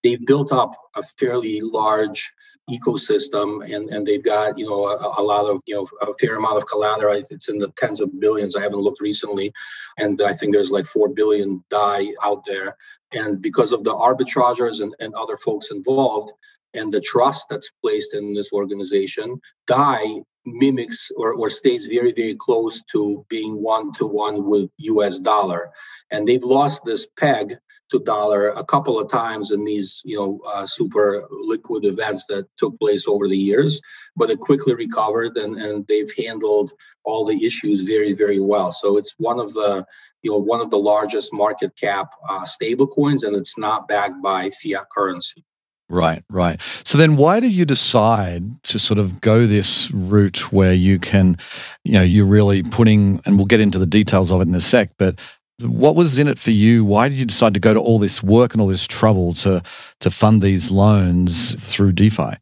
they've 0.04 0.24
built 0.26 0.52
up 0.52 0.74
a 0.94 1.02
fairly 1.02 1.60
large 1.60 2.32
ecosystem 2.68 3.64
and, 3.74 3.88
and 3.90 4.06
they've 4.06 4.24
got 4.24 4.58
you 4.58 4.68
know 4.68 4.86
a, 4.86 5.20
a, 5.20 5.22
lot 5.22 5.46
of 5.46 5.60
you 5.66 5.74
know 5.74 5.88
a 6.02 6.14
fair 6.20 6.36
amount 6.36 6.58
of 6.58 6.66
collateral. 6.66 7.22
It's 7.30 7.48
in 7.48 7.58
the 7.58 7.72
tens 7.76 8.00
of 8.00 8.20
billions. 8.20 8.56
I 8.56 8.62
haven't 8.62 8.80
looked 8.80 9.00
recently 9.00 9.52
and 9.98 10.20
i 10.22 10.32
think 10.32 10.54
there's 10.54 10.70
like 10.70 10.86
4 10.86 11.10
billion 11.10 11.62
DAI 11.70 12.12
out 12.22 12.44
there. 12.46 12.76
And 13.12 13.40
because 13.40 13.72
of 13.72 13.84
the 13.84 13.94
arbitragers 13.94 14.82
and, 14.82 14.94
and 15.00 15.14
other 15.14 15.36
folks 15.36 15.70
involved 15.70 16.32
and 16.74 16.92
the 16.92 17.00
trust 17.00 17.46
that's 17.48 17.70
placed 17.82 18.14
in 18.14 18.34
this 18.34 18.52
organization 18.52 19.40
DAI 19.66 20.22
mimics 20.46 21.10
or, 21.16 21.34
or 21.34 21.50
stays 21.50 21.86
very 21.86 22.12
very 22.12 22.34
close 22.34 22.82
to 22.92 23.24
being 23.28 23.62
one 23.62 23.92
to 23.94 24.06
one 24.06 24.44
with 24.44 24.70
us 24.78 25.18
dollar. 25.18 25.70
And 26.10 26.26
they've 26.26 26.44
lost 26.44 26.84
this 26.84 27.06
peg 27.18 27.56
to 27.90 27.98
dollar 28.00 28.50
a 28.50 28.64
couple 28.64 28.98
of 28.98 29.10
times 29.10 29.50
in 29.50 29.64
these 29.64 30.00
you 30.04 30.16
know 30.16 30.40
uh, 30.52 30.66
super 30.66 31.26
liquid 31.30 31.84
events 31.84 32.26
that 32.26 32.46
took 32.56 32.78
place 32.78 33.06
over 33.06 33.28
the 33.28 33.36
years 33.36 33.80
but 34.16 34.30
it 34.30 34.40
quickly 34.40 34.74
recovered 34.74 35.36
and, 35.36 35.56
and 35.56 35.86
they've 35.88 36.12
handled 36.16 36.72
all 37.04 37.24
the 37.24 37.44
issues 37.44 37.82
very 37.82 38.12
very 38.12 38.40
well 38.40 38.72
so 38.72 38.96
it's 38.96 39.14
one 39.18 39.38
of 39.38 39.54
the 39.54 39.84
you 40.22 40.30
know 40.30 40.38
one 40.38 40.60
of 40.60 40.70
the 40.70 40.78
largest 40.78 41.32
market 41.32 41.74
cap 41.76 42.12
uh, 42.28 42.44
stable 42.44 42.86
coins 42.86 43.24
and 43.24 43.36
it's 43.36 43.56
not 43.58 43.88
backed 43.88 44.22
by 44.22 44.50
fiat 44.50 44.88
currency 44.90 45.44
Right, 45.90 46.22
right. 46.28 46.60
So 46.84 46.98
then 46.98 47.16
why 47.16 47.40
did 47.40 47.54
you 47.54 47.64
decide 47.64 48.62
to 48.64 48.78
sort 48.78 48.98
of 48.98 49.22
go 49.22 49.46
this 49.46 49.90
route 49.90 50.52
where 50.52 50.74
you 50.74 50.98
can, 50.98 51.38
you 51.82 51.92
know, 51.92 52.02
you're 52.02 52.26
really 52.26 52.62
putting, 52.62 53.22
and 53.24 53.38
we'll 53.38 53.46
get 53.46 53.60
into 53.60 53.78
the 53.78 53.86
details 53.86 54.30
of 54.30 54.42
it 54.42 54.48
in 54.48 54.54
a 54.54 54.60
sec, 54.60 54.90
but 54.98 55.18
what 55.60 55.96
was 55.96 56.18
in 56.18 56.28
it 56.28 56.38
for 56.38 56.50
you? 56.50 56.84
Why 56.84 57.08
did 57.08 57.18
you 57.18 57.24
decide 57.24 57.54
to 57.54 57.60
go 57.60 57.74
to 57.74 57.80
all 57.80 57.98
this 57.98 58.22
work 58.22 58.52
and 58.52 58.60
all 58.60 58.68
this 58.68 58.86
trouble 58.86 59.34
to 59.34 59.62
to 60.00 60.10
fund 60.10 60.42
these 60.42 60.70
loans 60.70 61.54
through 61.54 61.92
DeFi? 61.92 62.36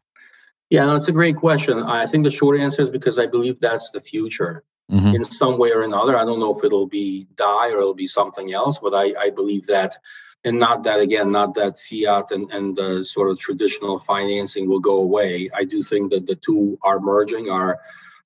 Yeah, 0.68 0.96
it's 0.96 1.08
a 1.08 1.12
great 1.12 1.36
question. 1.36 1.78
I 1.78 2.06
think 2.06 2.24
the 2.24 2.30
short 2.30 2.58
answer 2.58 2.82
is 2.82 2.90
because 2.90 3.18
I 3.18 3.26
believe 3.26 3.60
that's 3.60 3.90
the 3.90 4.00
future 4.00 4.64
mm-hmm. 4.90 5.14
in 5.14 5.24
some 5.24 5.58
way 5.58 5.70
or 5.70 5.82
another. 5.82 6.16
I 6.16 6.24
don't 6.24 6.40
know 6.40 6.56
if 6.56 6.64
it'll 6.64 6.88
be 6.88 7.26
DAI 7.36 7.70
or 7.72 7.78
it'll 7.78 7.94
be 7.94 8.08
something 8.08 8.52
else, 8.52 8.78
but 8.78 8.92
I, 8.92 9.14
I 9.18 9.30
believe 9.30 9.66
that, 9.66 9.96
and 10.44 10.58
not 10.58 10.82
that 10.82 11.00
again, 11.00 11.30
not 11.30 11.54
that 11.54 11.78
fiat 11.78 12.32
and, 12.32 12.50
and 12.50 12.76
the 12.76 13.04
sort 13.04 13.30
of 13.30 13.38
traditional 13.38 14.00
financing 14.00 14.68
will 14.68 14.80
go 14.80 14.96
away. 14.96 15.48
I 15.54 15.64
do 15.64 15.82
think 15.82 16.10
that 16.10 16.26
the 16.26 16.34
two 16.34 16.78
are 16.82 17.00
merging, 17.00 17.48
are 17.48 17.78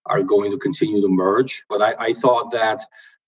are 0.06 0.22
going 0.22 0.50
to 0.50 0.58
continue 0.58 1.00
to 1.02 1.08
merge. 1.08 1.62
But 1.68 1.82
I, 1.82 1.94
I 1.98 2.12
thought 2.14 2.50
that 2.52 2.80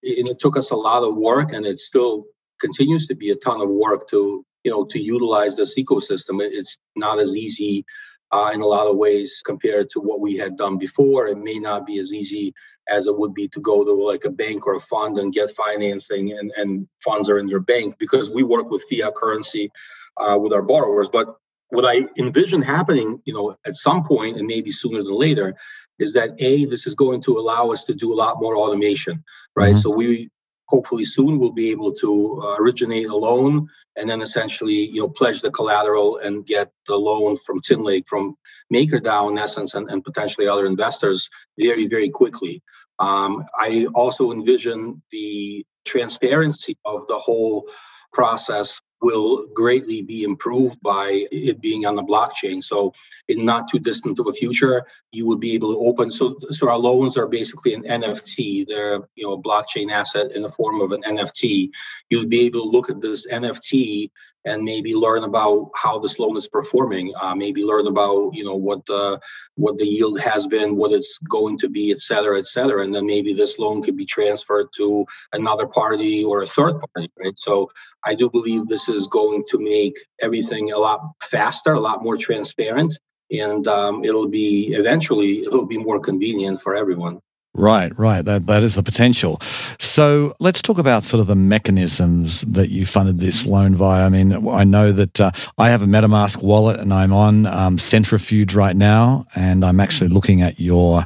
and 0.02 0.28
it 0.28 0.38
took 0.38 0.56
us 0.56 0.70
a 0.70 0.76
lot 0.76 1.02
of 1.02 1.16
work 1.16 1.52
and 1.52 1.66
it 1.66 1.78
still 1.78 2.24
continues 2.60 3.06
to 3.06 3.14
be 3.14 3.30
a 3.30 3.36
ton 3.36 3.60
of 3.60 3.68
work 3.68 4.08
to 4.08 4.44
you 4.64 4.70
know 4.70 4.84
to 4.84 4.98
utilize 5.00 5.56
this 5.56 5.74
ecosystem. 5.76 6.40
It's 6.40 6.78
not 6.96 7.18
as 7.18 7.36
easy 7.36 7.84
uh, 8.30 8.50
in 8.54 8.60
a 8.60 8.66
lot 8.66 8.86
of 8.86 8.96
ways 8.96 9.42
compared 9.44 9.90
to 9.90 10.00
what 10.00 10.20
we 10.20 10.36
had 10.36 10.56
done 10.56 10.78
before. 10.78 11.26
It 11.26 11.38
may 11.38 11.58
not 11.58 11.86
be 11.86 11.98
as 11.98 12.12
easy 12.12 12.54
as 12.88 13.06
it 13.06 13.16
would 13.16 13.34
be 13.34 13.48
to 13.48 13.60
go 13.60 13.84
to 13.84 13.92
like 13.92 14.24
a 14.24 14.30
bank 14.30 14.66
or 14.66 14.74
a 14.74 14.80
fund 14.80 15.18
and 15.18 15.32
get 15.32 15.50
financing 15.50 16.32
and, 16.32 16.50
and 16.56 16.88
funds 17.04 17.28
are 17.28 17.38
in 17.38 17.48
your 17.48 17.60
bank 17.60 17.96
because 17.98 18.30
we 18.30 18.42
work 18.42 18.70
with 18.70 18.84
fiat 18.90 19.14
currency 19.14 19.70
uh, 20.16 20.36
with 20.38 20.52
our 20.52 20.62
borrowers. 20.62 21.08
But 21.08 21.36
what 21.72 21.86
i 21.86 22.06
envision 22.18 22.60
happening 22.60 23.20
you 23.24 23.32
know 23.32 23.56
at 23.66 23.76
some 23.76 24.04
point 24.04 24.36
and 24.36 24.46
maybe 24.46 24.70
sooner 24.70 25.02
than 25.02 25.18
later 25.18 25.54
is 26.02 26.12
that 26.12 26.30
a 26.38 26.64
this 26.66 26.86
is 26.86 26.94
going 26.94 27.22
to 27.22 27.38
allow 27.38 27.70
us 27.70 27.84
to 27.84 27.94
do 27.94 28.12
a 28.12 28.20
lot 28.22 28.40
more 28.40 28.56
automation 28.56 29.22
right 29.56 29.72
mm-hmm. 29.72 29.80
so 29.80 29.90
we 29.90 30.30
hopefully 30.68 31.04
soon 31.04 31.38
will 31.38 31.52
be 31.52 31.70
able 31.70 31.92
to 31.92 32.40
uh, 32.42 32.56
originate 32.56 33.06
a 33.06 33.16
loan 33.16 33.68
and 33.96 34.08
then 34.08 34.22
essentially 34.22 34.88
you 34.90 35.00
know 35.00 35.08
pledge 35.08 35.40
the 35.40 35.50
collateral 35.50 36.18
and 36.18 36.46
get 36.46 36.70
the 36.86 36.96
loan 36.96 37.36
from 37.36 37.60
tinlake 37.60 38.06
from 38.06 38.34
makerdao 38.72 39.30
in 39.30 39.38
essence 39.38 39.74
and, 39.74 39.90
and 39.90 40.04
potentially 40.04 40.46
other 40.48 40.66
investors 40.66 41.28
very 41.58 41.86
very 41.86 42.10
quickly 42.10 42.62
um, 42.98 43.44
i 43.58 43.86
also 43.94 44.32
envision 44.32 45.02
the 45.10 45.64
transparency 45.84 46.76
of 46.84 47.06
the 47.06 47.18
whole 47.18 47.68
process 48.12 48.80
will 49.02 49.46
greatly 49.52 50.00
be 50.02 50.22
improved 50.22 50.80
by 50.80 51.26
it 51.32 51.60
being 51.60 51.84
on 51.84 51.96
the 51.96 52.02
blockchain. 52.02 52.62
So 52.62 52.92
in 53.28 53.44
not 53.44 53.68
too 53.68 53.78
distant 53.78 54.18
of 54.18 54.28
a 54.28 54.32
future, 54.32 54.86
you 55.10 55.26
would 55.26 55.40
be 55.40 55.54
able 55.54 55.72
to 55.72 55.80
open. 55.80 56.10
So, 56.10 56.36
so 56.50 56.68
our 56.68 56.78
loans 56.78 57.16
are 57.18 57.26
basically 57.26 57.74
an 57.74 57.82
NFT. 57.82 58.66
They're 58.66 59.00
you 59.16 59.26
know 59.26 59.32
a 59.32 59.42
blockchain 59.42 59.90
asset 59.90 60.32
in 60.32 60.42
the 60.42 60.52
form 60.52 60.80
of 60.80 60.92
an 60.92 61.02
NFT. 61.02 61.70
You'd 62.10 62.30
be 62.30 62.46
able 62.46 62.60
to 62.60 62.70
look 62.70 62.88
at 62.88 63.00
this 63.00 63.26
NFT 63.26 64.10
and 64.44 64.62
maybe 64.62 64.94
learn 64.94 65.24
about 65.24 65.70
how 65.74 65.98
this 65.98 66.18
loan 66.18 66.36
is 66.36 66.48
performing. 66.48 67.12
Uh, 67.20 67.34
maybe 67.34 67.64
learn 67.64 67.86
about 67.86 68.30
you 68.32 68.44
know 68.44 68.56
what 68.56 68.84
the 68.86 69.20
what 69.56 69.78
the 69.78 69.86
yield 69.86 70.18
has 70.20 70.46
been, 70.46 70.76
what 70.76 70.92
it's 70.92 71.18
going 71.18 71.58
to 71.58 71.68
be, 71.68 71.92
et 71.92 72.00
cetera, 72.00 72.38
et 72.38 72.46
cetera. 72.46 72.82
And 72.82 72.94
then 72.94 73.06
maybe 73.06 73.32
this 73.32 73.58
loan 73.58 73.82
could 73.82 73.96
be 73.96 74.04
transferred 74.04 74.68
to 74.76 75.04
another 75.32 75.66
party 75.66 76.24
or 76.24 76.42
a 76.42 76.46
third 76.46 76.80
party, 76.80 77.10
right? 77.18 77.34
So 77.38 77.70
I 78.04 78.14
do 78.14 78.30
believe 78.30 78.66
this 78.66 78.88
is 78.88 79.06
going 79.06 79.44
to 79.50 79.58
make 79.58 79.96
everything 80.20 80.72
a 80.72 80.78
lot 80.78 81.00
faster, 81.22 81.72
a 81.72 81.80
lot 81.80 82.02
more 82.02 82.16
transparent, 82.16 82.98
and 83.30 83.66
um, 83.68 84.04
it'll 84.04 84.28
be 84.28 84.74
eventually 84.74 85.40
it'll 85.40 85.66
be 85.66 85.78
more 85.78 86.00
convenient 86.00 86.60
for 86.60 86.74
everyone. 86.74 87.20
Right, 87.54 87.92
right. 87.98 88.24
That 88.24 88.46
that 88.46 88.62
is 88.62 88.76
the 88.76 88.82
potential. 88.82 89.38
So 89.78 90.34
let's 90.40 90.62
talk 90.62 90.78
about 90.78 91.04
sort 91.04 91.20
of 91.20 91.26
the 91.26 91.34
mechanisms 91.34 92.40
that 92.42 92.70
you 92.70 92.86
funded 92.86 93.20
this 93.20 93.44
loan 93.44 93.74
via. 93.74 94.06
I 94.06 94.08
mean, 94.08 94.48
I 94.48 94.64
know 94.64 94.90
that 94.92 95.20
uh, 95.20 95.32
I 95.58 95.68
have 95.68 95.82
a 95.82 95.86
MetaMask 95.86 96.42
wallet 96.42 96.80
and 96.80 96.94
I'm 96.94 97.12
on 97.12 97.44
um, 97.44 97.76
Centrifuge 97.76 98.54
right 98.54 98.74
now, 98.74 99.26
and 99.34 99.66
I'm 99.66 99.80
actually 99.80 100.08
looking 100.08 100.40
at 100.40 100.60
your 100.60 101.04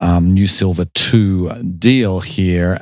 um, 0.00 0.32
New 0.32 0.46
Silver 0.46 0.86
Two 0.86 1.50
deal 1.78 2.20
here. 2.20 2.80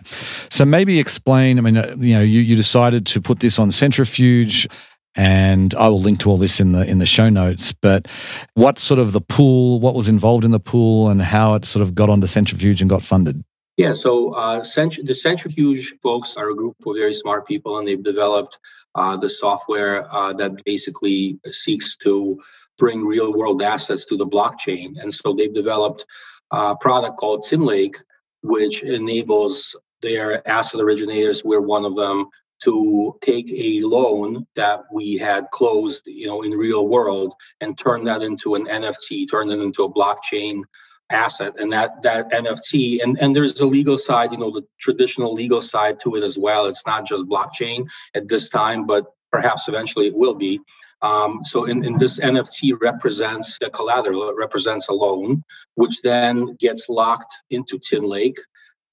So 0.48 0.64
maybe 0.64 1.00
explain. 1.00 1.58
I 1.58 1.62
mean, 1.62 1.78
uh, 1.78 1.96
you 1.98 2.14
know, 2.14 2.22
you 2.22 2.38
you 2.38 2.54
decided 2.54 3.06
to 3.06 3.20
put 3.20 3.40
this 3.40 3.58
on 3.58 3.72
Centrifuge 3.72 4.68
and 5.16 5.74
I 5.74 5.88
will 5.88 6.00
link 6.00 6.20
to 6.20 6.30
all 6.30 6.36
this 6.36 6.60
in 6.60 6.72
the 6.72 6.88
in 6.88 6.98
the 6.98 7.06
show 7.06 7.28
notes. 7.28 7.72
But 7.72 8.08
what 8.54 8.78
sort 8.78 9.00
of 9.00 9.12
the 9.12 9.20
pool, 9.20 9.80
what 9.80 9.94
was 9.94 10.08
involved 10.08 10.44
in 10.44 10.50
the 10.50 10.60
pool, 10.60 11.08
and 11.08 11.20
how 11.20 11.54
it 11.54 11.64
sort 11.64 11.82
of 11.82 11.94
got 11.94 12.08
onto 12.08 12.26
Centrifuge 12.26 12.80
and 12.80 12.88
got 12.88 13.02
funded? 13.02 13.44
Yeah, 13.76 13.92
so 13.94 14.34
uh, 14.34 14.62
cent- 14.62 15.06
the 15.06 15.14
centrifuge 15.14 15.94
folks 16.02 16.36
are 16.36 16.50
a 16.50 16.54
group 16.54 16.76
of 16.84 16.96
very 16.96 17.14
smart 17.14 17.46
people, 17.46 17.78
and 17.78 17.88
they've 17.88 18.02
developed 18.02 18.58
uh, 18.94 19.16
the 19.16 19.30
software 19.30 20.12
uh, 20.12 20.32
that 20.34 20.62
basically 20.64 21.38
seeks 21.50 21.96
to 21.98 22.38
bring 22.76 23.04
real 23.04 23.32
world 23.32 23.62
assets 23.62 24.04
to 24.06 24.16
the 24.16 24.26
blockchain. 24.26 25.00
And 25.00 25.14
so 25.14 25.32
they've 25.32 25.54
developed 25.54 26.04
a 26.50 26.76
product 26.76 27.18
called 27.18 27.44
TinLake, 27.44 27.96
which 28.42 28.82
enables 28.82 29.76
their 30.02 30.46
asset 30.48 30.80
originators, 30.80 31.44
we're 31.44 31.60
one 31.60 31.84
of 31.84 31.94
them, 31.94 32.26
to 32.64 33.16
take 33.22 33.50
a 33.50 33.80
loan 33.82 34.46
that 34.54 34.80
we 34.92 35.16
had 35.16 35.50
closed, 35.50 36.02
you 36.06 36.26
know, 36.26 36.42
in 36.42 36.52
real 36.52 36.88
world 36.88 37.34
and 37.60 37.78
turn 37.78 38.04
that 38.04 38.22
into 38.22 38.54
an 38.54 38.66
NFT, 38.66 39.30
turn 39.30 39.50
it 39.50 39.60
into 39.60 39.84
a 39.84 39.92
blockchain 39.92 40.62
asset. 41.10 41.54
And 41.58 41.72
that 41.72 42.02
that 42.02 42.30
nft 42.30 43.02
and 43.02 43.18
and 43.20 43.34
there's 43.34 43.60
a 43.60 43.66
legal 43.66 43.98
side 43.98 44.32
you 44.32 44.38
know 44.38 44.50
the 44.50 44.64
traditional 44.78 45.34
legal 45.34 45.60
side 45.60 46.00
to 46.00 46.14
it 46.14 46.22
as 46.22 46.38
well. 46.38 46.66
It's 46.66 46.86
not 46.86 47.06
just 47.06 47.26
blockchain 47.26 47.86
at 48.14 48.28
this 48.28 48.48
time 48.48 48.86
but 48.86 49.06
perhaps 49.32 49.68
eventually 49.68 50.06
it 50.06 50.14
will 50.14 50.34
be. 50.34 50.60
Um, 51.02 51.40
so 51.44 51.64
in, 51.64 51.82
in 51.82 51.96
this 51.98 52.20
nft 52.20 52.80
represents 52.80 53.56
the 53.58 53.70
collateral 53.70 54.28
it 54.28 54.36
represents 54.36 54.88
a 54.88 54.92
loan 54.92 55.42
which 55.74 56.02
then 56.02 56.56
gets 56.56 56.90
locked 56.90 57.32
into 57.48 57.78
tinlake 57.78 58.36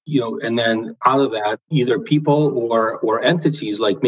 you 0.08 0.20
know, 0.20 0.40
and 0.42 0.58
then 0.58 0.96
out 1.04 1.20
of 1.20 1.32
that, 1.32 1.60
either 1.68 1.98
people 1.98 2.56
or 2.56 2.98
or 3.00 3.22
entities 3.22 3.78
like 3.78 3.98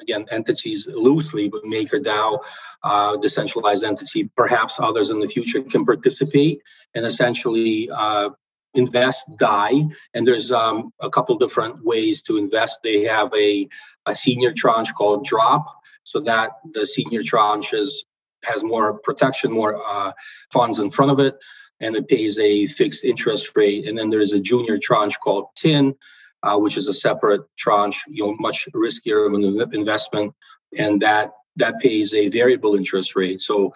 again 0.00 0.24
entities 0.30 0.88
loosely, 0.90 1.50
but 1.50 1.62
MakerDAO, 1.64 2.38
uh, 2.82 3.16
decentralized 3.18 3.84
entity, 3.84 4.30
perhaps 4.34 4.76
others 4.78 5.10
in 5.10 5.20
the 5.20 5.26
future 5.26 5.60
can 5.60 5.84
participate 5.84 6.62
and 6.94 7.04
essentially 7.04 7.90
uh, 7.90 8.30
invest 8.72 9.26
DAI. 9.36 9.88
And 10.14 10.26
there's 10.26 10.50
um, 10.50 10.90
a 11.00 11.10
couple 11.10 11.36
different 11.36 11.84
ways 11.84 12.22
to 12.22 12.38
invest. 12.38 12.80
They 12.82 13.02
have 13.02 13.30
a 13.34 13.68
a 14.06 14.16
senior 14.16 14.52
tranche 14.52 14.94
called 14.94 15.26
Drop, 15.26 15.66
so 16.02 16.20
that 16.20 16.52
the 16.72 16.86
senior 16.86 17.22
tranche 17.22 17.74
is 17.74 18.06
has 18.42 18.64
more 18.64 18.94
protection, 19.00 19.52
more 19.52 19.82
uh, 19.86 20.12
funds 20.50 20.78
in 20.78 20.88
front 20.88 21.12
of 21.12 21.20
it 21.20 21.36
and 21.82 21.94
it 21.96 22.08
pays 22.08 22.38
a 22.38 22.66
fixed 22.68 23.04
interest 23.04 23.50
rate. 23.54 23.86
And 23.86 23.98
then 23.98 24.08
there's 24.08 24.32
a 24.32 24.40
junior 24.40 24.78
tranche 24.78 25.18
called 25.18 25.48
TIN, 25.56 25.94
uh, 26.42 26.58
which 26.58 26.78
is 26.78 26.88
a 26.88 26.94
separate 26.94 27.42
tranche, 27.58 28.04
you 28.08 28.24
know, 28.24 28.36
much 28.38 28.66
riskier 28.74 29.26
of 29.26 29.34
an 29.34 29.74
investment, 29.74 30.32
and 30.78 31.02
that 31.02 31.32
that 31.56 31.80
pays 31.80 32.14
a 32.14 32.28
variable 32.28 32.74
interest 32.74 33.14
rate. 33.14 33.40
So 33.40 33.74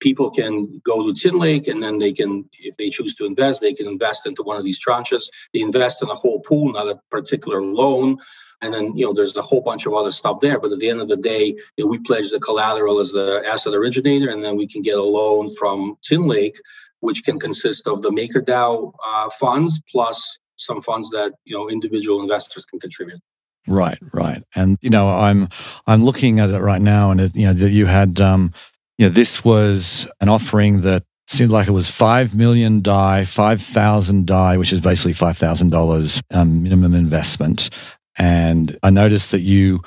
people 0.00 0.30
can 0.30 0.82
go 0.84 1.06
to 1.06 1.14
Tin 1.14 1.38
Lake 1.38 1.66
and 1.66 1.82
then 1.82 1.98
they 1.98 2.12
can, 2.12 2.48
if 2.58 2.76
they 2.76 2.90
choose 2.90 3.14
to 3.14 3.24
invest, 3.24 3.62
they 3.62 3.72
can 3.72 3.86
invest 3.86 4.26
into 4.26 4.42
one 4.42 4.58
of 4.58 4.64
these 4.64 4.78
tranches. 4.84 5.22
They 5.54 5.60
invest 5.60 6.02
in 6.02 6.10
a 6.10 6.14
whole 6.14 6.40
pool, 6.40 6.72
not 6.72 6.88
a 6.88 7.00
particular 7.10 7.62
loan. 7.62 8.18
And 8.60 8.74
then, 8.74 8.96
you 8.96 9.06
know, 9.06 9.14
there's 9.14 9.36
a 9.36 9.42
whole 9.42 9.62
bunch 9.62 9.86
of 9.86 9.94
other 9.94 10.12
stuff 10.12 10.40
there. 10.40 10.60
But 10.60 10.72
at 10.72 10.78
the 10.78 10.88
end 10.88 11.00
of 11.00 11.08
the 11.08 11.16
day, 11.16 11.54
you 11.76 11.84
know, 11.84 11.86
we 11.86 11.98
pledge 11.98 12.30
the 12.30 12.40
collateral 12.40 13.00
as 13.00 13.12
the 13.12 13.42
asset 13.46 13.74
originator, 13.74 14.30
and 14.30 14.42
then 14.42 14.56
we 14.56 14.66
can 14.66 14.82
get 14.82 14.98
a 14.98 15.02
loan 15.02 15.54
from 15.54 15.96
Tin 16.02 16.26
Lake 16.26 16.58
which 17.04 17.24
can 17.24 17.38
consist 17.38 17.86
of 17.86 18.02
the 18.02 18.10
MakerDAO 18.10 18.92
uh, 19.06 19.30
funds 19.30 19.80
plus 19.90 20.38
some 20.56 20.80
funds 20.80 21.10
that 21.10 21.34
you 21.44 21.54
know 21.56 21.68
individual 21.68 22.20
investors 22.22 22.64
can 22.64 22.80
contribute. 22.80 23.20
Right, 23.66 23.98
right, 24.12 24.42
and 24.54 24.78
you 24.80 24.90
know 24.90 25.08
I'm 25.08 25.48
I'm 25.86 26.04
looking 26.04 26.40
at 26.40 26.50
it 26.50 26.60
right 26.60 26.80
now, 26.80 27.10
and 27.10 27.20
it, 27.20 27.36
you 27.36 27.46
know 27.46 27.52
that 27.52 27.70
you 27.70 27.86
had 27.86 28.20
um, 28.20 28.52
you 28.98 29.06
know 29.06 29.10
this 29.10 29.44
was 29.44 30.08
an 30.20 30.28
offering 30.28 30.82
that 30.82 31.04
seemed 31.26 31.50
like 31.50 31.68
it 31.68 31.72
was 31.72 31.90
five 31.90 32.34
million 32.34 32.80
DAI, 32.80 33.24
five 33.24 33.60
thousand 33.62 34.26
DAI, 34.26 34.56
which 34.56 34.72
is 34.72 34.80
basically 34.80 35.12
five 35.12 35.36
thousand 35.36 35.68
um, 35.74 35.78
dollars 35.78 36.22
minimum 36.32 36.94
investment, 36.94 37.70
and 38.16 38.78
I 38.82 38.90
noticed 38.90 39.30
that 39.30 39.40
you 39.40 39.82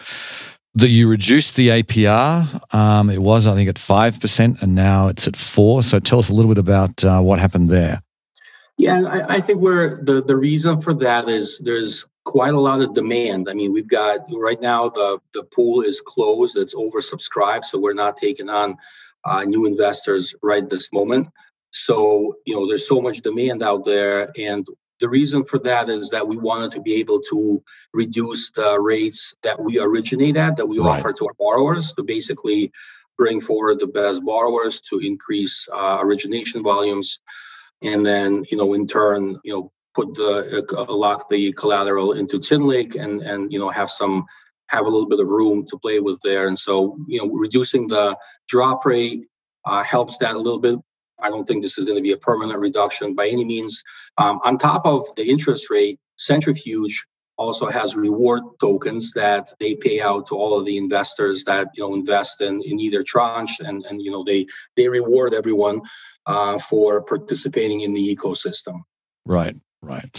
that 0.77 0.89
you 0.89 1.09
reduced 1.09 1.55
the 1.55 1.69
APR. 1.69 2.73
Um, 2.73 3.09
it 3.09 3.21
was, 3.21 3.47
I 3.47 3.55
think, 3.55 3.67
at 3.67 3.75
5%, 3.75 4.61
and 4.61 4.75
now 4.75 5.07
it's 5.07 5.27
at 5.27 5.35
4 5.35 5.81
So 5.81 5.99
tell 5.99 6.19
us 6.19 6.29
a 6.29 6.33
little 6.33 6.53
bit 6.53 6.59
about 6.59 7.03
uh, 7.03 7.19
what 7.19 7.39
happened 7.39 7.69
there. 7.69 8.01
Yeah, 8.77 9.01
I, 9.05 9.35
I 9.35 9.39
think 9.41 9.59
we're 9.59 10.03
the, 10.03 10.21
the 10.21 10.35
reason 10.35 10.79
for 10.79 10.93
that 10.93 11.27
is 11.27 11.57
there's 11.59 12.05
quite 12.25 12.53
a 12.53 12.59
lot 12.59 12.81
of 12.81 12.93
demand. 12.93 13.47
I 13.49 13.53
mean, 13.53 13.73
we've 13.73 13.87
got 13.87 14.19
right 14.31 14.61
now 14.61 14.89
the, 14.89 15.19
the 15.33 15.43
pool 15.43 15.81
is 15.81 15.99
closed, 15.99 16.55
it's 16.55 16.75
oversubscribed, 16.75 17.65
so 17.65 17.79
we're 17.79 17.93
not 17.93 18.17
taking 18.17 18.49
on 18.49 18.77
uh, 19.25 19.41
new 19.45 19.65
investors 19.65 20.35
right 20.43 20.69
this 20.69 20.93
moment. 20.93 21.27
So, 21.71 22.35
you 22.45 22.55
know, 22.55 22.67
there's 22.67 22.87
so 22.87 23.01
much 23.01 23.21
demand 23.21 23.63
out 23.63 23.83
there, 23.83 24.31
and 24.37 24.67
the 24.99 25.09
reason 25.09 25.43
for 25.43 25.59
that 25.59 25.89
is 25.89 26.09
that 26.09 26.27
we 26.27 26.37
wanted 26.37 26.71
to 26.71 26.81
be 26.81 26.95
able 26.95 27.21
to 27.29 27.63
reduce 27.93 28.51
the 28.51 28.79
rates 28.79 29.35
that 29.43 29.61
we 29.61 29.79
originate 29.79 30.37
at, 30.37 30.57
that 30.57 30.65
we 30.65 30.79
right. 30.79 30.99
offer 30.99 31.13
to 31.13 31.25
our 31.25 31.33
borrowers, 31.37 31.93
to 31.93 32.03
basically 32.03 32.71
bring 33.17 33.41
forward 33.41 33.79
the 33.79 33.87
best 33.87 34.23
borrowers 34.23 34.81
to 34.81 34.99
increase 34.99 35.67
uh, 35.73 35.97
origination 36.01 36.63
volumes, 36.63 37.19
and 37.81 38.05
then 38.05 38.43
you 38.49 38.57
know 38.57 38.73
in 38.73 38.87
turn 38.87 39.39
you 39.43 39.53
know 39.53 39.71
put 39.93 40.13
the 40.15 40.65
uh, 40.77 40.93
lock 40.93 41.29
the 41.29 41.51
collateral 41.53 42.13
into 42.13 42.39
Tinlake 42.39 42.95
and 42.95 43.21
and 43.21 43.51
you 43.51 43.59
know 43.59 43.69
have 43.69 43.89
some 43.89 44.25
have 44.69 44.85
a 44.85 44.89
little 44.89 45.07
bit 45.07 45.19
of 45.19 45.27
room 45.27 45.65
to 45.67 45.77
play 45.77 45.99
with 45.99 46.19
there. 46.23 46.47
And 46.47 46.57
so 46.57 46.97
you 47.07 47.19
know 47.19 47.31
reducing 47.33 47.87
the 47.87 48.17
drop 48.47 48.85
rate 48.85 49.25
uh, 49.65 49.83
helps 49.83 50.17
that 50.19 50.35
a 50.35 50.39
little 50.39 50.59
bit. 50.59 50.79
I 51.27 51.29
don't 51.29 51.45
think 51.45 51.61
this 51.61 51.77
is 51.77 51.83
going 51.83 51.97
to 51.97 52.01
be 52.01 52.13
a 52.13 52.17
permanent 52.17 52.59
reduction 52.59 53.13
by 53.13 53.27
any 53.27 53.43
means. 53.43 53.83
Um, 54.17 54.39
on 54.43 54.57
top 54.57 54.85
of 54.85 55.03
the 55.15 55.29
interest 55.29 55.69
rate, 55.69 55.99
Centrifuge 56.15 57.05
also 57.37 57.67
has 57.69 57.95
reward 57.95 58.43
tokens 58.59 59.11
that 59.11 59.49
they 59.59 59.75
pay 59.75 60.01
out 60.01 60.27
to 60.27 60.35
all 60.35 60.57
of 60.57 60.65
the 60.65 60.77
investors 60.77 61.43
that 61.43 61.67
you 61.75 61.83
know 61.83 61.93
invest 61.93 62.41
in, 62.41 62.61
in 62.63 62.79
either 62.79 63.03
tranche 63.03 63.59
and 63.59 63.85
and 63.85 64.01
you 64.01 64.09
know 64.09 64.23
they 64.23 64.47
they 64.75 64.87
reward 64.87 65.33
everyone 65.33 65.81
uh, 66.25 66.57
for 66.57 67.01
participating 67.03 67.81
in 67.81 67.93
the 67.93 68.15
ecosystem. 68.15 68.81
Right. 69.25 69.55
Right. 69.83 70.09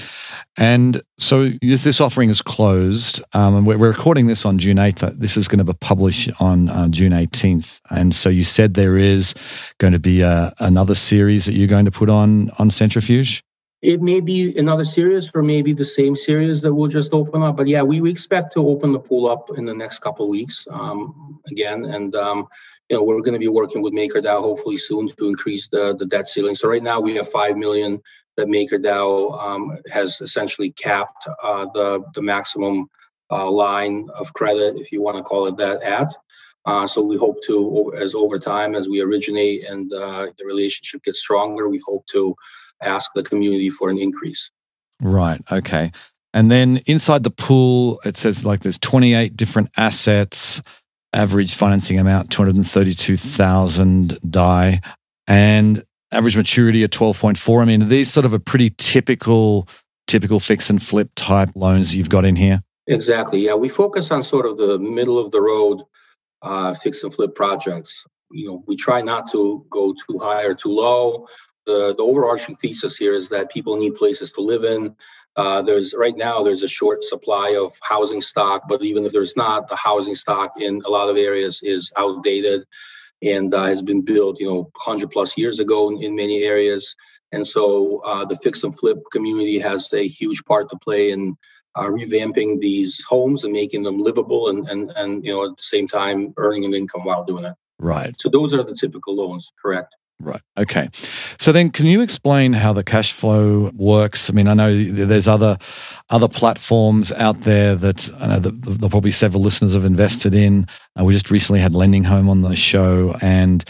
And 0.56 1.02
so 1.18 1.48
this, 1.60 1.82
this 1.82 2.00
offering 2.00 2.30
is 2.30 2.40
closed. 2.40 3.20
Um, 3.32 3.56
and 3.56 3.66
we're, 3.66 3.76
we're, 3.76 3.88
recording 3.88 4.28
this 4.28 4.46
on 4.46 4.58
June 4.58 4.76
8th. 4.76 5.18
This 5.18 5.36
is 5.36 5.48
going 5.48 5.58
to 5.58 5.64
be 5.64 5.74
published 5.80 6.30
on 6.40 6.68
uh, 6.68 6.88
June 6.88 7.12
18th. 7.12 7.80
And 7.90 8.14
so 8.14 8.28
you 8.28 8.44
said 8.44 8.74
there 8.74 8.96
is 8.96 9.34
going 9.78 9.92
to 9.92 9.98
be 9.98 10.22
uh, 10.22 10.50
another 10.60 10.94
series 10.94 11.46
that 11.46 11.54
you're 11.54 11.66
going 11.66 11.86
to 11.86 11.90
put 11.90 12.08
on 12.08 12.50
on 12.58 12.70
Centrifuge? 12.70 13.42
It 13.82 14.00
may 14.00 14.20
be 14.20 14.56
another 14.56 14.84
series 14.84 15.30
or 15.34 15.42
maybe 15.42 15.72
the 15.72 15.84
same 15.84 16.16
series 16.16 16.62
that 16.62 16.74
we'll 16.74 16.88
just 16.88 17.12
open 17.12 17.42
up. 17.42 17.56
But 17.56 17.68
yeah, 17.68 17.82
we, 17.82 18.00
we 18.00 18.10
expect 18.10 18.52
to 18.54 18.66
open 18.66 18.92
the 18.92 18.98
pool 18.98 19.28
up 19.28 19.50
in 19.56 19.64
the 19.64 19.74
next 19.74 20.00
couple 20.00 20.28
weeks 20.28 20.66
um, 20.70 21.40
again. 21.48 21.84
And 21.84 22.14
um, 22.14 22.46
you 22.88 22.96
know, 22.96 23.02
we're 23.02 23.20
going 23.20 23.34
to 23.34 23.38
be 23.38 23.48
working 23.48 23.82
with 23.82 23.92
MakerDAO 23.92 24.40
hopefully 24.40 24.78
soon 24.78 25.08
to 25.08 25.28
increase 25.28 25.68
the, 25.68 25.94
the 25.96 26.06
debt 26.06 26.28
ceiling. 26.28 26.54
So 26.54 26.68
right 26.68 26.82
now 26.82 27.00
we 27.00 27.14
have 27.16 27.28
5 27.28 27.56
million 27.56 28.00
that 28.38 28.46
MakerDAO 28.46 29.38
um, 29.38 29.76
has 29.90 30.20
essentially 30.20 30.70
capped 30.70 31.28
uh, 31.42 31.66
the, 31.74 32.04
the 32.14 32.22
maximum 32.22 32.88
uh, 33.30 33.50
line 33.50 34.08
of 34.14 34.32
credit, 34.32 34.76
if 34.76 34.92
you 34.92 35.02
want 35.02 35.16
to 35.16 35.24
call 35.24 35.46
it 35.46 35.56
that, 35.56 35.82
at. 35.82 36.14
Uh, 36.64 36.86
so 36.86 37.02
we 37.02 37.16
hope 37.16 37.36
to, 37.44 37.92
as 37.96 38.14
over 38.14 38.38
time, 38.38 38.76
as 38.76 38.88
we 38.88 39.00
originate 39.00 39.64
and 39.64 39.92
uh, 39.92 40.28
the 40.38 40.46
relationship 40.46 41.02
gets 41.02 41.18
stronger, 41.18 41.68
we 41.68 41.82
hope 41.84 42.06
to 42.06 42.34
ask 42.80 43.10
the 43.14 43.24
community 43.24 43.70
for 43.70 43.90
an 43.90 43.98
increase. 43.98 44.50
Right. 45.02 45.40
Okay. 45.50 45.90
And 46.32 46.50
then 46.50 46.80
inside 46.86 47.24
the 47.24 47.30
pool, 47.30 48.00
it 48.04 48.16
says 48.16 48.44
like 48.44 48.60
there's 48.60 48.78
28 48.78 49.36
different 49.36 49.70
assets, 49.76 50.62
average 51.12 51.54
financing 51.54 51.98
amount 51.98 52.30
232,000 52.30 54.18
DAI. 54.30 54.80
And 55.26 55.82
average 56.12 56.36
maturity 56.36 56.82
at 56.84 56.90
12.4. 56.90 57.62
I 57.62 57.64
mean, 57.64 57.88
these 57.88 58.12
sort 58.12 58.26
of 58.26 58.32
a 58.32 58.38
pretty 58.38 58.74
typical, 58.78 59.68
typical 60.06 60.40
fix 60.40 60.70
and 60.70 60.82
flip 60.82 61.10
type 61.16 61.50
loans 61.54 61.94
you've 61.94 62.08
got 62.08 62.24
in 62.24 62.36
here. 62.36 62.62
Exactly. 62.86 63.40
Yeah, 63.44 63.54
we 63.54 63.68
focus 63.68 64.10
on 64.10 64.22
sort 64.22 64.46
of 64.46 64.56
the 64.56 64.78
middle 64.78 65.18
of 65.18 65.30
the 65.30 65.40
road 65.40 65.82
uh, 66.42 66.74
fix 66.74 67.02
and 67.04 67.14
flip 67.14 67.34
projects. 67.34 68.04
You 68.30 68.46
know, 68.46 68.64
we 68.66 68.76
try 68.76 69.02
not 69.02 69.30
to 69.32 69.64
go 69.70 69.92
too 69.92 70.18
high 70.18 70.44
or 70.44 70.54
too 70.54 70.70
low. 70.70 71.26
The, 71.66 71.94
the 71.96 72.02
overarching 72.02 72.56
thesis 72.56 72.96
here 72.96 73.12
is 73.14 73.28
that 73.28 73.50
people 73.50 73.78
need 73.78 73.94
places 73.94 74.32
to 74.32 74.40
live 74.40 74.64
in. 74.64 74.94
Uh, 75.36 75.60
there's 75.62 75.94
right 75.96 76.16
now 76.16 76.42
there's 76.42 76.62
a 76.62 76.68
short 76.68 77.04
supply 77.04 77.56
of 77.60 77.72
housing 77.82 78.20
stock, 78.22 78.62
but 78.68 78.82
even 78.82 79.04
if 79.04 79.12
there's 79.12 79.36
not, 79.36 79.68
the 79.68 79.76
housing 79.76 80.14
stock 80.14 80.52
in 80.58 80.82
a 80.86 80.88
lot 80.88 81.08
of 81.10 81.16
areas 81.16 81.60
is 81.62 81.92
outdated 81.96 82.64
and 83.22 83.52
uh, 83.54 83.64
has 83.64 83.82
been 83.82 84.02
built, 84.02 84.38
you 84.40 84.46
know, 84.46 84.70
100 84.84 85.10
plus 85.10 85.36
years 85.36 85.58
ago 85.58 85.90
in, 85.90 86.02
in 86.02 86.14
many 86.14 86.44
areas. 86.44 86.94
And 87.32 87.46
so 87.46 87.98
uh, 88.04 88.24
the 88.24 88.36
fix 88.36 88.62
and 88.62 88.76
flip 88.78 88.98
community 89.12 89.58
has 89.58 89.92
a 89.92 90.06
huge 90.06 90.44
part 90.44 90.70
to 90.70 90.78
play 90.78 91.10
in 91.10 91.36
uh, 91.74 91.82
revamping 91.82 92.60
these 92.60 93.02
homes 93.08 93.44
and 93.44 93.52
making 93.52 93.82
them 93.82 94.00
livable 94.00 94.48
and, 94.48 94.68
and, 94.68 94.90
and, 94.96 95.24
you 95.24 95.32
know, 95.32 95.44
at 95.44 95.56
the 95.56 95.62
same 95.62 95.86
time, 95.86 96.32
earning 96.36 96.64
an 96.64 96.74
income 96.74 97.04
while 97.04 97.24
doing 97.24 97.44
it. 97.44 97.54
Right. 97.78 98.14
So 98.20 98.28
those 98.28 98.54
are 98.54 98.64
the 98.64 98.74
typical 98.74 99.14
loans, 99.14 99.52
correct? 99.60 99.94
Right. 100.20 100.40
Okay. 100.56 100.88
So 101.38 101.52
then, 101.52 101.70
can 101.70 101.86
you 101.86 102.00
explain 102.00 102.52
how 102.52 102.72
the 102.72 102.82
cash 102.82 103.12
flow 103.12 103.70
works? 103.74 104.28
I 104.28 104.32
mean, 104.32 104.48
I 104.48 104.54
know 104.54 104.82
there's 104.82 105.28
other 105.28 105.58
other 106.10 106.26
platforms 106.26 107.12
out 107.12 107.42
there 107.42 107.76
that 107.76 108.10
I 108.18 108.26
know 108.26 108.38
that 108.40 108.62
there 108.62 108.90
probably 108.90 109.12
several 109.12 109.44
listeners 109.44 109.74
have 109.74 109.84
invested 109.84 110.34
in. 110.34 110.66
Uh, 110.98 111.04
we 111.04 111.12
just 111.12 111.30
recently 111.30 111.60
had 111.60 111.72
Lending 111.72 112.02
Home 112.04 112.28
on 112.28 112.42
the 112.42 112.56
show, 112.56 113.14
and 113.22 113.64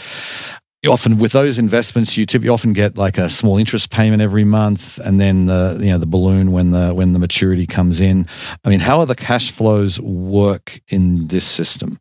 often 0.87 1.19
with 1.19 1.33
those 1.33 1.59
investments, 1.59 2.17
you 2.17 2.25
typically 2.25 2.49
often 2.49 2.73
get 2.73 2.97
like 2.97 3.19
a 3.19 3.29
small 3.29 3.57
interest 3.57 3.91
payment 3.91 4.23
every 4.23 4.43
month, 4.43 4.97
and 4.97 5.21
then 5.21 5.45
the 5.45 5.77
you 5.79 5.91
know 5.91 5.99
the 5.99 6.07
balloon 6.07 6.51
when 6.51 6.71
the 6.71 6.95
when 6.95 7.13
the 7.13 7.19
maturity 7.19 7.67
comes 7.67 8.01
in. 8.01 8.25
I 8.63 8.69
mean, 8.69 8.79
how 8.79 8.99
are 9.01 9.05
the 9.05 9.15
cash 9.15 9.51
flows 9.51 9.99
work 9.99 10.79
in 10.87 11.27
this 11.27 11.45
system? 11.45 11.99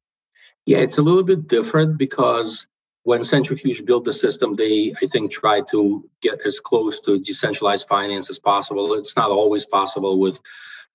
Yeah, 0.65 0.79
it's 0.79 0.97
a 0.97 1.03
little 1.03 1.23
bit 1.23 1.49
different 1.49 1.99
because 1.99 2.67
when 3.09 3.25
Centrifuge 3.25 3.87
built 3.87 4.05
the 4.05 4.12
system, 4.12 4.55
they, 4.55 4.92
I 5.03 5.07
think, 5.07 5.33
tried 5.33 5.66
to 5.68 6.07
get 6.21 6.44
as 6.44 6.61
close 6.61 7.01
to 7.01 7.18
decentralized 7.18 7.88
finance 7.88 8.29
as 8.29 8.38
possible. 8.38 8.92
It's 8.92 9.16
not 9.16 9.31
always 9.31 9.64
possible 9.64 10.18
with 10.18 10.38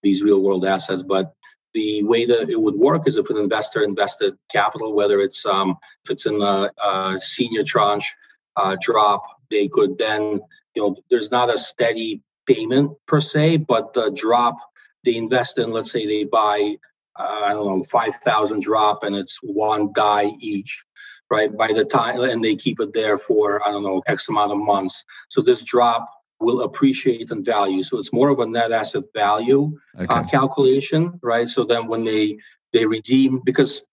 these 0.03 0.21
real 0.21 0.39
world 0.39 0.63
assets, 0.63 1.01
but 1.01 1.33
the 1.73 2.03
way 2.03 2.27
that 2.27 2.51
it 2.51 2.61
would 2.61 2.75
work 2.75 3.07
is 3.07 3.17
if 3.17 3.31
an 3.31 3.37
investor 3.37 3.81
invested 3.81 4.35
capital, 4.51 4.93
whether 4.93 5.21
it's 5.21 5.43
um, 5.43 5.75
if 6.05 6.11
it's 6.11 6.27
in 6.27 6.39
a, 6.39 6.69
a 6.85 7.19
senior 7.19 7.63
tranche 7.63 8.13
uh, 8.57 8.77
drop, 8.79 9.23
they 9.49 9.67
could 9.67 9.97
then, 9.97 10.39
you 10.75 10.81
know, 10.83 10.95
there's 11.09 11.31
not 11.31 11.51
a 11.51 11.57
steady 11.57 12.21
payment 12.45 12.91
per 13.07 13.21
se, 13.21 13.57
but 13.57 13.91
the 13.93 14.11
drop 14.11 14.57
they 15.03 15.15
invest 15.15 15.57
in, 15.57 15.71
let's 15.71 15.91
say 15.91 16.05
they 16.05 16.25
buy, 16.25 16.75
uh, 17.15 17.41
I 17.45 17.53
don't 17.53 17.65
know, 17.65 17.83
5,000 17.83 18.61
drop 18.61 19.01
and 19.01 19.15
it's 19.15 19.39
one 19.41 19.91
DAI 19.93 20.31
each 20.39 20.85
right? 21.33 21.55
By 21.57 21.73
the 21.73 21.83
time, 21.83 22.19
and 22.21 22.43
they 22.43 22.55
keep 22.55 22.79
it 22.79 22.93
there 22.93 23.17
for, 23.17 23.67
I 23.67 23.71
don't 23.71 23.83
know, 23.83 24.03
X 24.05 24.29
amount 24.29 24.51
of 24.51 24.59
months. 24.59 25.03
So 25.29 25.41
this 25.41 25.63
drop 25.63 26.07
will 26.39 26.61
appreciate 26.61 27.31
in 27.31 27.43
value. 27.43 27.81
So 27.81 27.97
it's 27.97 28.13
more 28.13 28.29
of 28.29 28.37
a 28.39 28.45
net 28.45 28.71
asset 28.71 29.05
value 29.15 29.75
uh, 29.97 30.03
okay. 30.03 30.15
uh, 30.15 30.23
calculation, 30.25 31.19
right? 31.23 31.49
So 31.49 31.63
then 31.63 31.87
when 31.87 32.03
they 32.03 32.37
they 32.71 32.85
redeem, 32.85 33.41
because 33.43 33.83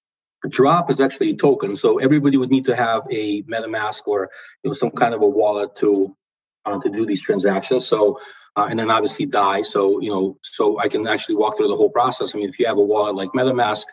drop 0.49 0.91
is 0.91 1.01
actually 1.01 1.31
a 1.31 1.37
token, 1.37 1.77
so 1.77 1.99
everybody 1.99 2.37
would 2.37 2.51
need 2.51 2.67
to 2.67 2.77
have 2.77 3.03
a 3.11 3.43
MetaMask 3.43 4.03
or 4.07 4.31
you 4.63 4.69
know 4.69 4.75
some 4.75 4.91
kind 4.91 5.15
of 5.15 5.23
a 5.23 5.29
wallet 5.29 5.75
to 5.77 6.15
uh, 6.67 6.79
to 6.81 6.91
do 6.91 7.07
these 7.07 7.23
transactions. 7.23 7.87
So 7.87 8.19
uh, 8.57 8.67
and 8.69 8.79
then 8.79 8.91
obviously 8.91 9.27
DAI. 9.27 9.63
So 9.63 10.01
you 10.01 10.11
know, 10.11 10.39
so 10.43 10.79
I 10.79 10.89
can 10.89 11.07
actually 11.07 11.37
walk 11.37 11.57
through 11.57 11.69
the 11.69 11.77
whole 11.77 11.95
process. 11.99 12.35
I 12.35 12.39
mean, 12.39 12.49
if 12.49 12.59
you 12.59 12.67
have 12.67 12.79
a 12.79 12.89
wallet 12.93 13.15
like 13.15 13.31
MetaMask, 13.31 13.87